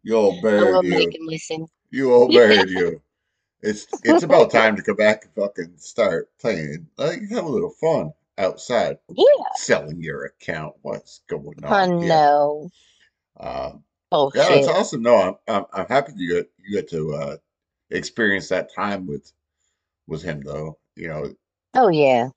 [0.08, 1.66] you old I bird will you make him listen.
[1.90, 3.02] You old bird, you.
[3.62, 6.88] It's it's about time to come back and fucking start playing.
[6.98, 10.74] Like have a little fun outside, Yeah, selling your account.
[10.82, 11.92] What's going I on?
[12.00, 12.08] here?
[12.08, 12.70] know.
[13.40, 14.58] Um, Oh yeah, shit.
[14.58, 15.02] it's awesome.
[15.02, 17.36] No, I'm I'm, I'm happy you get you get to uh,
[17.90, 19.32] experience that time with
[20.08, 20.78] with him though.
[20.96, 21.34] You know,
[21.74, 22.28] Oh yeah.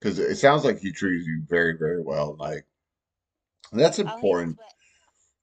[0.00, 2.36] because it sounds like he treated you very very well.
[2.38, 2.66] Like
[3.72, 4.56] that's Oh, he important.
[4.56, 4.74] what-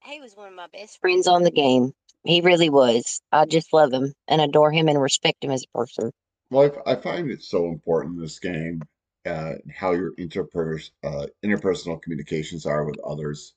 [0.05, 1.93] He was one of my best friends on the game.
[2.23, 3.21] He really was.
[3.31, 6.11] I just love him and adore him and respect him as a person.
[6.51, 8.81] Well, I, I find it so important in this game,
[9.25, 13.55] uh, how your interpers uh, interpersonal communications are with others.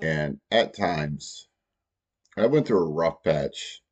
[0.00, 1.48] And at times,
[2.36, 3.82] I went through a rough patch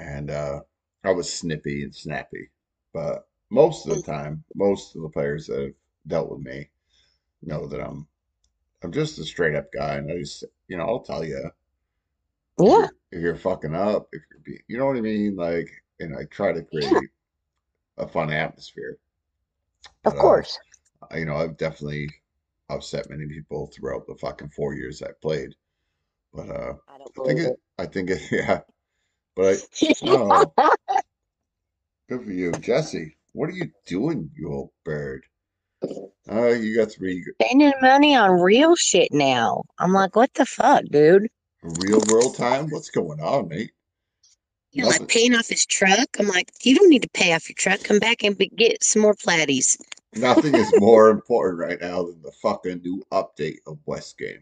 [0.00, 0.60] and uh,
[1.04, 2.50] I was snippy and snappy.
[2.92, 5.74] But most of the time, most of the players that have
[6.06, 6.70] dealt with me
[7.42, 8.08] know that I'm
[8.84, 9.96] I'm just a straight up guy.
[9.96, 11.50] And I just, you know, I'll tell you
[12.64, 15.36] if Yeah, you're, if you're fucking up, if you're being, you know what I mean?
[15.36, 15.70] Like,
[16.00, 17.10] and I try to create
[17.98, 18.98] a fun atmosphere.
[20.06, 20.58] of But, uh, course.
[21.10, 22.10] I- you know, I've definitely
[22.70, 25.56] upset many people throughout the fucking four years I played.
[26.32, 28.62] But uh I don't I think believe it I think it yeah.
[29.36, 29.62] But I
[30.02, 30.54] oh
[32.08, 32.52] good for you.
[32.52, 35.26] Jesse, what are you doing, you old bird?
[36.30, 39.64] Uh you got three Spending money on real shit now.
[39.78, 41.28] I'm like, what the fuck, dude?
[41.62, 42.70] real world time?
[42.70, 43.72] What's going on, mate?
[44.72, 46.08] You're like paying off his truck.
[46.18, 47.82] I'm like, you don't need to pay off your truck.
[47.84, 49.80] Come back and be, get some more platties.
[50.16, 54.40] Nothing is more important right now than the fucking new update of West Game.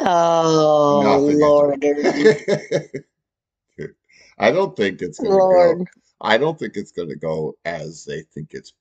[0.00, 1.82] Oh Nothing Lord,
[4.38, 5.86] I don't think it's gonna go.
[6.20, 8.72] I don't think it's gonna go as they think it's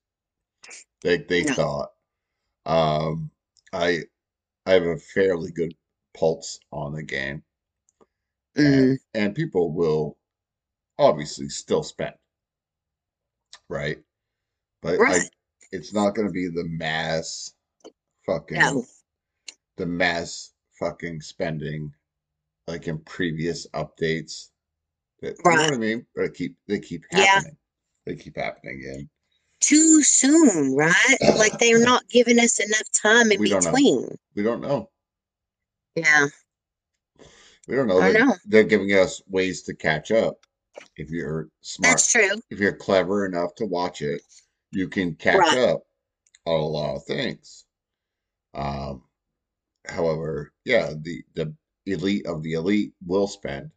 [1.01, 1.53] They they No.
[1.53, 1.91] thought.
[2.65, 3.31] Um,
[3.73, 4.03] I
[4.65, 5.75] I have a fairly good
[6.13, 7.43] pulse on the game,
[8.55, 10.17] and, and people will
[10.99, 12.15] obviously still spend,
[13.69, 13.97] right?
[14.81, 15.29] But I, Right.
[15.71, 17.53] it's not going to be the mass
[18.25, 18.85] fucking no.
[19.77, 21.93] the mass fucking spending
[22.67, 24.49] like in previous updates.
[25.21, 25.69] That, You know Right.
[25.69, 26.05] what I mean?
[26.15, 27.25] But keep they keep Yeah.
[27.25, 27.57] happening.
[28.05, 29.09] They keep happening, and
[29.61, 31.17] Too soon, right?
[31.37, 34.17] Like they're not giving us enough time in We don't between.
[34.35, 34.89] we don't know.
[35.95, 36.27] Yeah.
[37.67, 38.01] We don't know.
[38.01, 38.35] I They're, know.
[38.45, 40.37] they're giving us ways to catch up.
[40.97, 42.41] If you're smart, That's true.
[42.49, 44.21] if you're clever enough to watch it,
[44.71, 45.57] you can catch Right.
[45.57, 45.83] up
[46.45, 47.65] on a lot of things.
[48.53, 49.03] Um,
[49.87, 51.53] however, yeah, the the
[51.85, 53.71] elite of the elite will spend,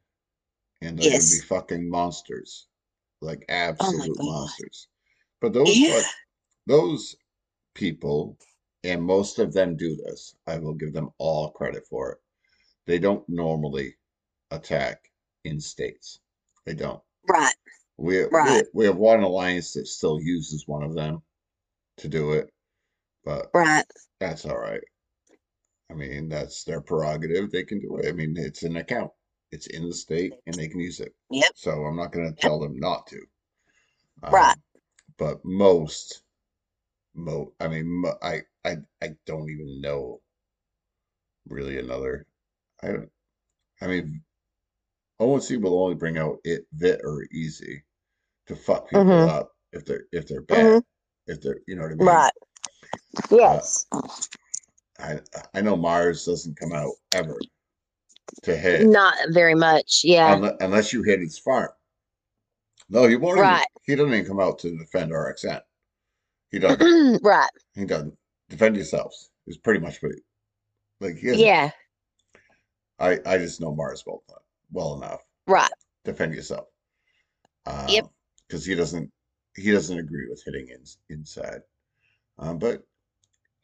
[0.82, 1.30] and they're Yes.
[1.30, 2.66] gonna be fucking monsters,
[3.20, 4.24] like Oh absolute God.
[4.26, 4.88] monsters.
[5.44, 6.00] But those Yeah.
[6.00, 6.14] fuck-
[6.66, 7.16] those
[7.74, 8.38] people,
[8.82, 10.34] and most of them do this.
[10.46, 12.18] I will give them all credit for it.
[12.86, 13.98] They don't normally
[14.50, 15.12] attack
[15.44, 16.20] in states.
[16.64, 17.02] They don't.
[17.28, 17.54] Right.
[17.98, 18.64] We, Right.
[18.74, 21.22] we we have one alliance that still uses one of them
[21.98, 22.50] to do it,
[23.24, 23.84] but Right.
[24.20, 24.82] that's all right.
[25.90, 27.50] I mean, that's their prerogative.
[27.50, 28.08] They can do it.
[28.08, 29.12] I mean, it's an account.
[29.52, 31.14] It's in the state, and they can use it.
[31.30, 31.52] Yep.
[31.54, 33.26] So I'm not going to tell them not to.
[34.22, 34.56] Um, right.
[35.18, 36.22] But most,
[37.14, 40.20] mo, I mean, mo, I, I, I don't even know
[41.48, 42.26] really another.
[42.82, 43.10] I don't.
[43.80, 44.22] I mean,
[45.20, 47.84] ONC will only bring out it, vit, or easy
[48.46, 49.28] to fuck people Mhm.
[49.28, 50.66] up if they're if they're bad.
[50.66, 50.84] Mhm.
[51.26, 52.06] If they're, you know what I mean?
[52.06, 52.32] Right.
[53.30, 53.86] Yes.
[54.98, 55.20] I
[55.54, 57.38] I know Mars doesn't come out ever
[58.42, 60.02] to hit Not very much.
[60.04, 60.34] Yeah.
[60.34, 61.70] unless, unless you hit his farm.
[62.88, 63.38] No, he won't.
[63.38, 65.60] even- he doesn't even come out to defend RXN.
[66.50, 67.22] He doesn't.
[67.22, 67.48] right.
[67.74, 68.16] he doesn't
[68.48, 69.30] defend yourselves.
[69.46, 70.12] Is pretty much what.
[70.12, 70.20] He,
[71.00, 71.44] like he.
[71.44, 71.70] Yeah.
[72.98, 74.22] I I just know Mars well
[74.72, 75.22] well enough.
[75.46, 75.70] Right.
[76.04, 76.68] Defend yourself.
[77.66, 78.06] Um, Yep.
[78.46, 79.10] Because he doesn't
[79.56, 81.60] he doesn't agree with hitting in, inside.
[82.38, 82.82] Um, but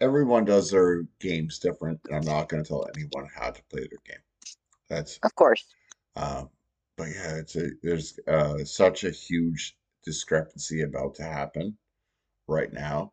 [0.01, 2.01] everyone does their games different.
[2.07, 4.23] and I'm not going to tell anyone how to play their game.
[4.89, 5.65] That's Of course.
[6.17, 6.49] Um,
[7.01, 9.75] but yeah, it's a there's uh, such a huge
[10.05, 11.79] discrepancy about to happen
[12.49, 13.13] right now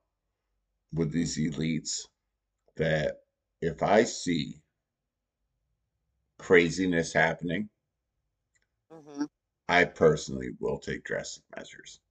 [0.94, 2.02] with these elites
[2.78, 3.18] that
[3.62, 4.62] if I see
[6.40, 7.70] craziness happening,
[8.92, 9.26] hmm
[9.70, 12.02] I personally will take drastic measures.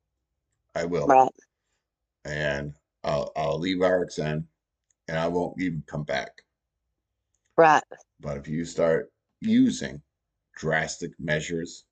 [0.74, 1.30] I will, Right.
[2.26, 2.74] and
[3.04, 4.48] I'll I'll leave RXN,
[5.08, 6.42] and I won't even come back.
[7.56, 7.82] Right.
[8.20, 9.10] But if you start
[9.40, 10.02] using
[10.56, 11.84] drastic measures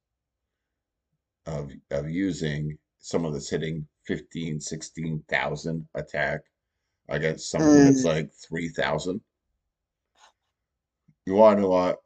[1.46, 6.40] of of using someone that's hitting 15, 16,000 attack
[7.08, 9.20] against something that's like 3,000,
[11.26, 11.98] you want to know what?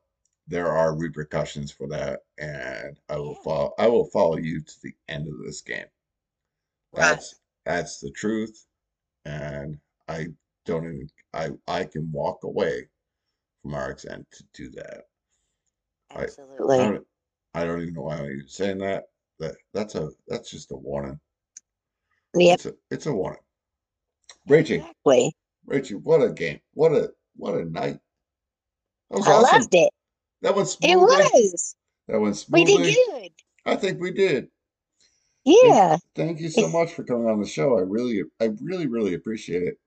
[0.49, 3.75] There are repercussions for that, and I will follow.
[3.79, 5.85] I will follow you to the end of this game.
[6.93, 7.03] Right.
[7.03, 7.35] That's
[7.67, 8.67] that's the truth,
[9.27, 9.79] and
[10.09, 10.29] I
[10.65, 11.11] don't even.
[11.35, 12.89] I I can walk away
[13.63, 15.05] from RXN to do that.
[16.15, 16.79] I- Absolutely.
[16.79, 17.07] I don't,
[17.55, 19.05] I don't even know why I'm even saying that.
[19.39, 21.19] That that's a that's just a warning.
[22.35, 22.55] Yep.
[22.55, 23.41] It's a it's a warning.
[24.49, 25.33] Rachie, Exactly.
[25.69, 26.61] Rachie, what a game!
[26.75, 27.99] What a what a night!
[29.11, 29.61] That was I awesome.
[29.61, 29.91] loved it.
[30.43, 31.77] That went It was.
[32.09, 33.31] That went We did good.
[33.67, 34.49] I think we did.
[35.45, 35.97] Yeah.
[36.15, 37.79] Thank you so much for coming on the show.
[37.79, 39.79] I really, I really, really appreciate it.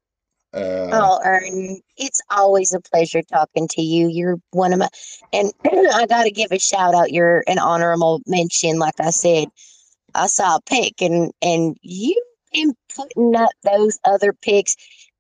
[0.54, 4.08] Uh, Oh, Ern, it's always a pleasure talking to you.
[4.10, 4.90] You're one of my,
[5.32, 7.12] and I got to give a shout out.
[7.12, 8.78] You're an honorable mention.
[8.80, 9.48] Like I said,
[10.14, 12.22] I saw a pic, and and you
[12.52, 14.76] been putting up those other pics.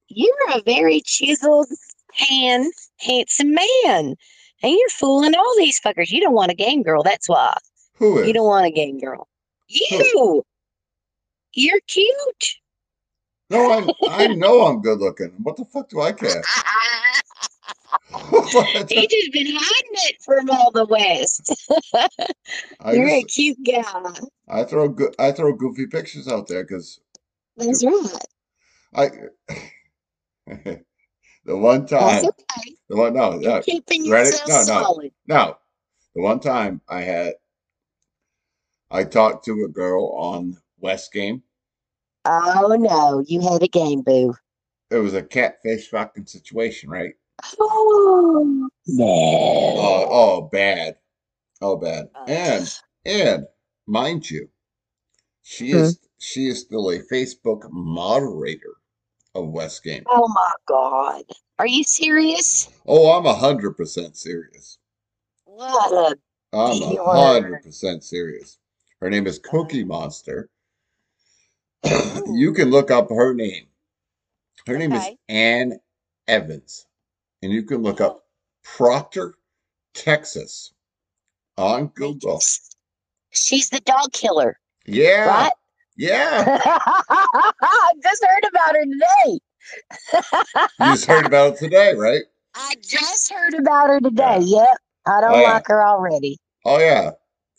[0.09, 1.67] You're a very chiseled,
[2.13, 4.15] hand, handsome man,
[4.61, 6.11] and you're fooling all these fuckers.
[6.11, 7.03] You don't want a game girl.
[7.03, 7.55] That's why
[7.95, 8.27] who is?
[8.27, 9.29] you don't want a game girl.
[9.69, 10.43] You,
[11.53, 12.55] you're cute.
[13.51, 15.33] No, I, I know I'm good looking.
[15.43, 16.41] What the fuck do I care?
[18.89, 21.71] He just been hiding it from all the West.
[22.93, 23.83] You're a cute guy.
[24.49, 26.99] I throw good, I throw goofy pictures out there because
[27.57, 28.25] That's right.
[28.95, 29.09] I.
[31.45, 32.75] the one That's time, okay.
[32.89, 34.29] the one no, no, keeping ready?
[34.29, 34.83] yourself No, no.
[34.83, 35.11] solid.
[35.27, 35.57] no,
[36.15, 37.33] the one time I had,
[38.89, 41.43] I talked to a girl on West Game.
[42.25, 44.35] Oh no, you had a game, boo.
[44.89, 47.13] It was a catfish fucking situation, right?
[47.59, 49.05] Oh no.
[49.05, 50.97] Oh, oh, bad.
[51.61, 52.09] Oh, bad.
[52.15, 53.47] Uh, And and
[53.87, 54.49] mind you,
[55.41, 55.77] she Hmm.
[55.77, 58.75] is she is still a Facebook moderator
[59.33, 60.03] of West Game.
[60.07, 61.23] Oh my God.
[61.57, 62.69] Are you serious?
[62.85, 64.77] Oh, I'm a hundred percent serious.
[65.45, 66.17] What a
[66.53, 68.57] I'm a hundred percent serious.
[68.99, 70.49] Her name is Cookie Monster.
[71.83, 73.65] You can look up her name.
[74.67, 75.09] Her name is.
[75.29, 75.79] Ann
[76.27, 76.85] Evans.
[77.41, 78.23] And you can look up oh.
[78.63, 79.35] Proctor,
[79.93, 80.73] Texas
[81.57, 82.39] on Google.
[83.31, 85.25] She's the dog killer, Yeah.
[85.25, 85.51] right?
[85.97, 86.59] Yeah.
[86.65, 89.39] I just heard about her today.
[90.79, 92.23] You just heard about it today, right?
[92.55, 94.39] I just heard about her today.
[94.41, 94.67] Yep.
[95.07, 95.53] I don't Oh, yeah.
[95.53, 96.37] like her already.
[96.65, 97.11] Oh yeah.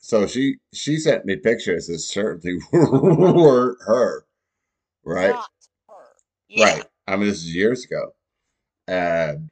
[0.03, 4.27] So she she sent me pictures that certainly weren't her.
[5.05, 5.31] Right?
[5.31, 5.49] Not
[5.89, 5.95] her.
[6.49, 6.65] Yeah.
[6.67, 6.85] Right.
[7.07, 8.13] I mean, this is years ago.
[8.89, 9.49] And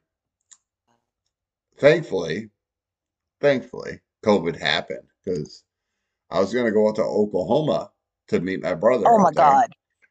[1.79, 2.49] thankfully,
[3.39, 5.63] thankfully, COVID happened because
[6.29, 7.91] I was going to go out to Oklahoma
[8.27, 9.05] to meet my brother.
[9.07, 9.69] Oh my there, God.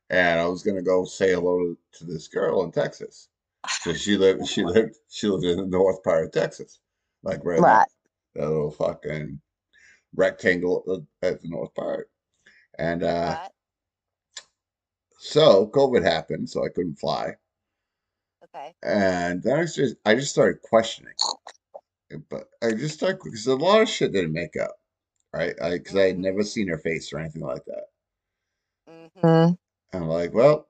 [0.08, 3.28] And I was going to go say hello to, this girl in Texas.
[3.82, 6.80] So she lived, she lived, she lived in the north part of Texas,
[7.22, 7.86] like right, Right.
[8.34, 9.40] that little fucking
[10.14, 12.10] rectangle at the- north part.
[12.78, 13.48] And uh,
[15.18, 17.34] so COVID happened, so I couldn't fly.
[18.44, 18.74] Okay.
[18.82, 21.14] And then I just I just started questioning.
[22.28, 24.76] But I just started because a lot of shit didn't make up,
[25.32, 25.54] right?
[25.62, 26.20] I because I had Mhm.
[26.20, 27.84] never seen her face or anything like that.
[28.88, 29.26] Mm-hmm.
[29.26, 29.58] And
[29.92, 30.68] I'm like, well,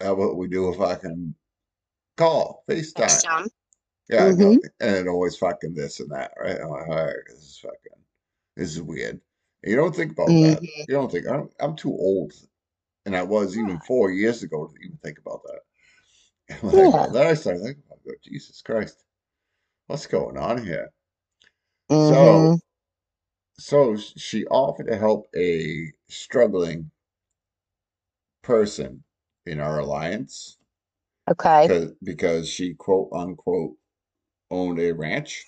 [0.00, 1.34] how about we do a fucking
[2.16, 3.22] call, FaceTime?
[3.22, 3.48] time.
[4.08, 4.30] Yeah, I.
[4.32, 4.58] Mhm.
[4.80, 6.60] and it always fucking this and that, right?
[6.60, 7.99] I'm like, all right, this is fucking,
[8.60, 9.20] this is weird.
[9.64, 10.60] You don't think about that.
[10.60, 10.86] Mhm.
[10.86, 12.32] You don't think I'm, I'm too old,
[13.06, 15.60] and I was even four years ago to even think about that.
[16.62, 17.06] And like, Yeah.
[17.12, 19.04] then I started thinking about, it, Jesus Christ,
[19.86, 20.90] what's going on here?
[21.90, 22.10] Mhm.
[22.10, 22.60] So,
[23.58, 26.90] so she offered to help a struggling
[28.42, 29.04] person
[29.46, 30.58] in our alliance
[31.30, 31.94] Okay.
[32.02, 33.76] because she quote unquote
[34.50, 35.46] owned a ranch,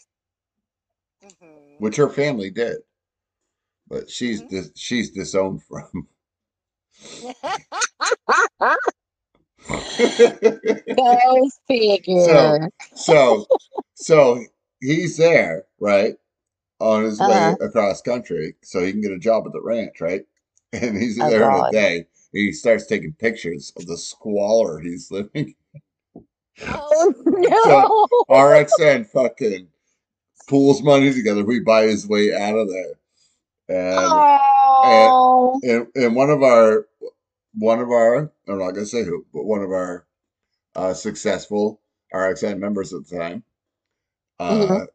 [1.24, 1.80] Mhm.
[1.80, 2.78] which her family did,
[3.92, 4.48] but she's Mhm.
[4.48, 6.08] dis- she's disowned from.
[10.96, 12.68] Go figure.
[12.94, 13.46] so so
[13.94, 14.44] so
[14.80, 16.16] he's there right
[16.80, 17.56] on his way Uh-huh.
[17.60, 20.24] across country so he can get a job at the ranch right
[20.72, 25.10] and he's Oh, there in a day he starts taking pictures of the squalor he's
[25.10, 25.54] living
[26.66, 28.08] Oh no.
[28.34, 29.68] rxn fucking
[30.48, 32.94] pulls money together we buy his way out of there
[33.68, 35.60] and oh.
[35.62, 36.86] and, and one of our
[37.54, 40.06] one of our I'm not gonna say who, but one of our
[40.74, 41.80] uh, successful
[42.14, 43.44] RXN members at the time
[44.38, 44.86] uh, Mhm.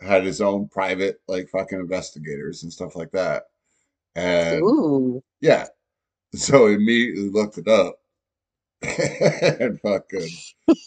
[0.00, 3.44] had his own private like fucking investigators and stuff like that.
[4.14, 5.22] And Ooh.
[5.40, 5.66] yeah,
[6.34, 8.00] so he immediately looked it up
[8.82, 10.28] and fucking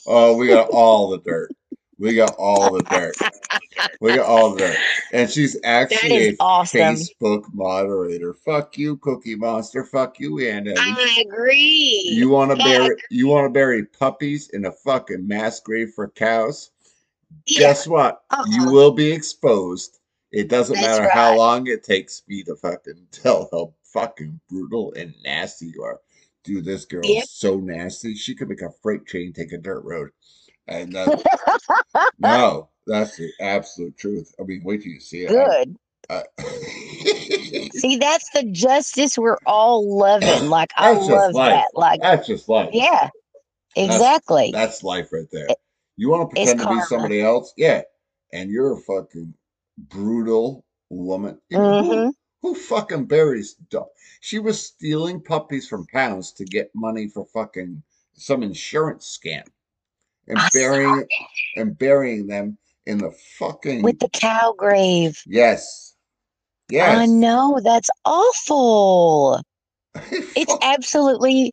[0.08, 1.52] oh, we got all the dirt.
[2.02, 3.14] We got all the dirt.
[4.02, 4.78] We got all the dirt.
[5.14, 6.80] And she's actually a awesome.
[6.80, 8.34] Facebook moderator.
[8.34, 9.84] Fuck you, Cookie Monster.
[9.86, 10.74] Fuck you, Eddie.
[10.76, 12.02] I agree.
[12.12, 16.08] You want to bury you want to bury puppies in a fucking mass grave for
[16.10, 16.72] cows?
[17.46, 17.60] Yeah.
[17.60, 18.24] Guess what?
[18.32, 18.46] Uh-uh.
[18.50, 20.00] You will be exposed.
[20.32, 24.92] It doesn't That's matter how long it takes me to fucking tell how fucking brutal
[24.98, 26.00] and nasty you are.
[26.44, 27.24] Dude, this girl Yep.
[27.26, 28.16] is so nasty.
[28.16, 30.10] She could make a freight train take a dirt road.
[30.68, 34.34] And that, no, that's the absolute truth.
[34.40, 35.30] I mean, wait till you see it.
[35.30, 35.76] Good.
[36.10, 36.24] I-
[37.74, 40.46] See, that's the justice we're all loving.
[40.50, 41.52] Like I love life.
[41.54, 41.68] that.
[41.74, 42.70] Like, that's just life.
[42.74, 43.10] yeah,
[43.76, 44.52] exactly.
[44.54, 45.48] That's life right there.
[45.98, 47.54] You want to pretend to be somebody else?
[47.58, 47.82] Yeah.
[48.34, 49.34] And you're a fucking
[49.78, 51.40] brutal woman.
[51.50, 52.12] You know, who, Mhm.
[52.42, 53.88] who fucking buries dog?
[54.20, 57.84] She was stealing puppies from pounds to get money for fucking
[58.14, 59.46] some insurance scam.
[60.28, 61.08] And I burying
[61.58, 65.22] and burying them in the fucking with the cow grave.
[65.26, 65.96] Yes.
[66.70, 66.98] Yes.
[66.98, 69.42] I know that's awful.
[70.34, 71.52] It's absolutely.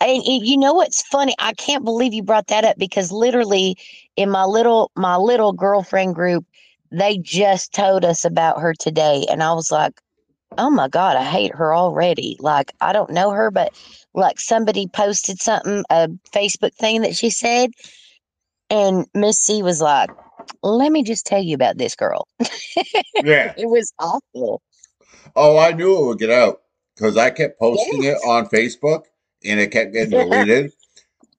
[0.00, 1.34] And you know what's funny?
[1.38, 3.76] I can't believe you brought that up because literally
[4.16, 6.44] in my little my little girlfriend group,
[6.90, 10.00] they just told us about her today, and I was like,
[10.58, 13.72] "Oh my god, I hate her already." Like I don't know her, but
[14.14, 17.70] like somebody posted something, a Facebook thing that she said,
[18.70, 20.10] and Miss C was like,
[20.62, 22.26] "Let me just tell you about this girl."
[23.24, 23.54] yeah.
[23.58, 24.62] It was awful.
[25.36, 26.62] Oh, I knew it would get out
[26.94, 28.20] because I kept posting Yes.
[28.22, 29.02] it on Facebook
[29.44, 30.72] and it kept getting deleted.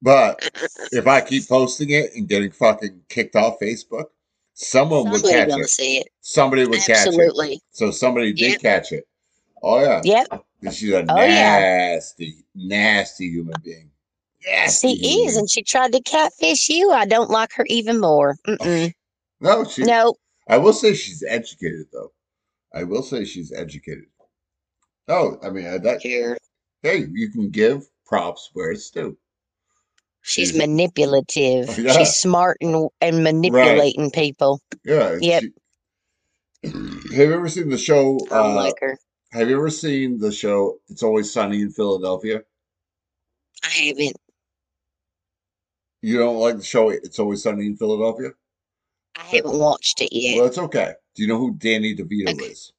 [0.01, 0.49] But
[0.91, 4.05] if I keep posting it and getting fucking kicked off Facebook,
[4.53, 5.69] someone would Somebody catch it.
[5.69, 6.07] see it.
[6.21, 7.07] Somebody would catch it.
[7.07, 7.61] Absolutely.
[7.71, 8.61] So somebody did Yep.
[8.61, 9.05] catch it.
[9.61, 10.01] Oh yeah.
[10.03, 10.43] Yep.
[10.71, 11.59] She's a Oh, yeah.
[11.95, 13.91] nasty, nasty human being.
[14.45, 14.81] Yes.
[14.81, 16.91] She is, and she tried to catfish you.
[16.91, 18.35] I don't like her even more.
[18.47, 18.93] Mm-mm.
[19.41, 19.83] No, she.
[19.83, 20.15] No,
[20.49, 22.11] I will say she's educated, though.
[22.73, 24.03] I will say she's educated.
[25.07, 26.01] Oh, I mean, that.
[26.01, 26.37] here.
[26.83, 29.17] Hey, you can give props where it's due.
[30.21, 31.69] She's She's- manipulative.
[31.79, 31.93] Yeah.
[31.93, 34.59] She's smart and, and manipulating people.
[34.83, 35.17] Yeah.
[35.21, 35.43] Yep.
[35.43, 38.17] she- have you ever seen the show?
[38.29, 38.97] I don't Uh, like her.
[39.31, 42.41] have you ever seen the show It's Always Sunny in Philadelphia?
[43.63, 44.17] I haven't.
[46.01, 48.31] You don't like the show It's Always Sunny in Philadelphia?
[49.17, 50.37] I haven't watched it yet.
[50.37, 50.93] Well, it's okay.
[51.15, 52.51] Do you know who Danny DeVito Okay.
[52.51, 52.73] is?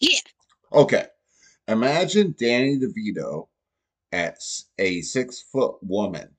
[0.00, 0.20] Yeah.
[0.72, 1.06] Okay.
[1.68, 3.48] Imagine Danny DeVito
[4.12, 6.30] as a six foot woman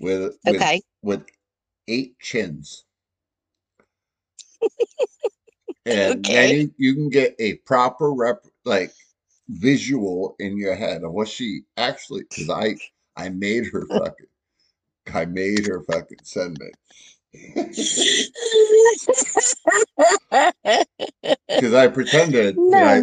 [0.00, 0.82] with with, Okay.
[1.02, 1.24] with
[1.88, 2.84] eight chins.
[5.86, 8.92] and then you, you can get a proper rep like
[9.48, 12.76] visual in your head of what she actually because I
[13.16, 14.26] I made her fucking
[15.14, 16.70] I made her fucking send me.
[21.58, 23.02] Because I pretended that I.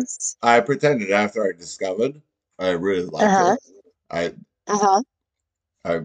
[0.58, 2.22] I pretended after I discovered
[2.60, 3.38] I really liked Uh-huh.
[3.38, 3.60] her.
[4.12, 4.34] I
[4.68, 5.04] Uh huh.
[5.86, 6.00] I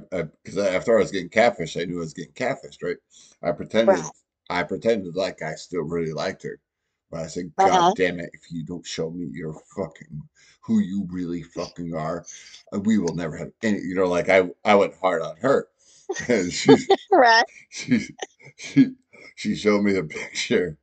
[0.45, 2.97] because after I was getting catfished, I knew I was getting catfished, right?
[3.43, 4.13] I pretended Right.
[4.51, 6.59] I pretended like I still really liked her.
[7.11, 7.93] But I said, God Uh-huh.
[7.95, 10.23] damn it, if you don't show me your fucking
[10.63, 12.25] who you really fucking are,
[12.75, 15.69] uh, we will never have any you know, like I I went hard on her.
[16.29, 16.77] And she
[17.13, 17.45] Right.
[17.71, 18.09] she
[18.57, 18.93] she
[19.37, 20.77] she showed me the picture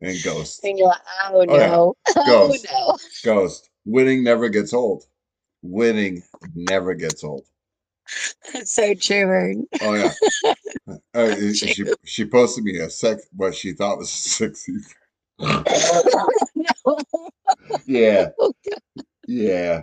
[0.00, 0.64] and ghost.
[0.64, 1.66] And you're like, oh Oh, yeah.
[1.68, 1.94] no.
[2.16, 2.66] Oh Ghost.
[2.72, 2.96] no.
[3.24, 3.70] Ghost.
[3.84, 5.04] Winning never gets old.
[5.62, 6.22] Winning
[6.54, 7.44] never gets old.
[8.52, 9.66] That's so true.
[9.80, 10.12] Oh yeah.
[11.14, 14.74] Uh, she she posted me a sex what she thought was sexy.
[15.40, 16.98] no.
[17.86, 18.28] Yeah,
[19.26, 19.82] yeah,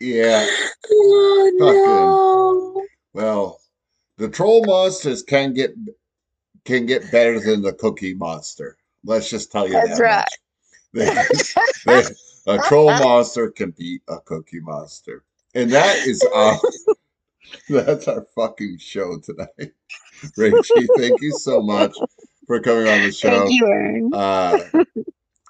[0.00, 0.46] yeah.
[0.90, 2.89] Oh no.
[3.12, 3.60] Well,
[4.16, 5.74] the troll monsters can get
[6.64, 8.76] can get better than the cookie monster.
[9.04, 10.04] Let's just tell you That's that.
[10.04, 10.26] right.
[11.86, 12.14] They- they-
[12.46, 15.24] a troll monster can beat a cookie monster,
[15.54, 16.58] and that is our
[17.68, 19.72] that's our fucking show tonight.
[20.38, 21.92] Rachie, thank you so much
[22.46, 23.46] for coming on the show.
[23.46, 24.14] Thank you, Vern.
[24.14, 24.84] Uh,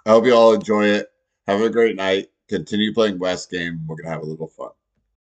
[0.05, 1.07] I hope you all enjoy it.
[1.47, 2.27] Have a great night.
[2.49, 3.81] Continue playing West Game.
[3.87, 4.71] We're gonna have a little fun.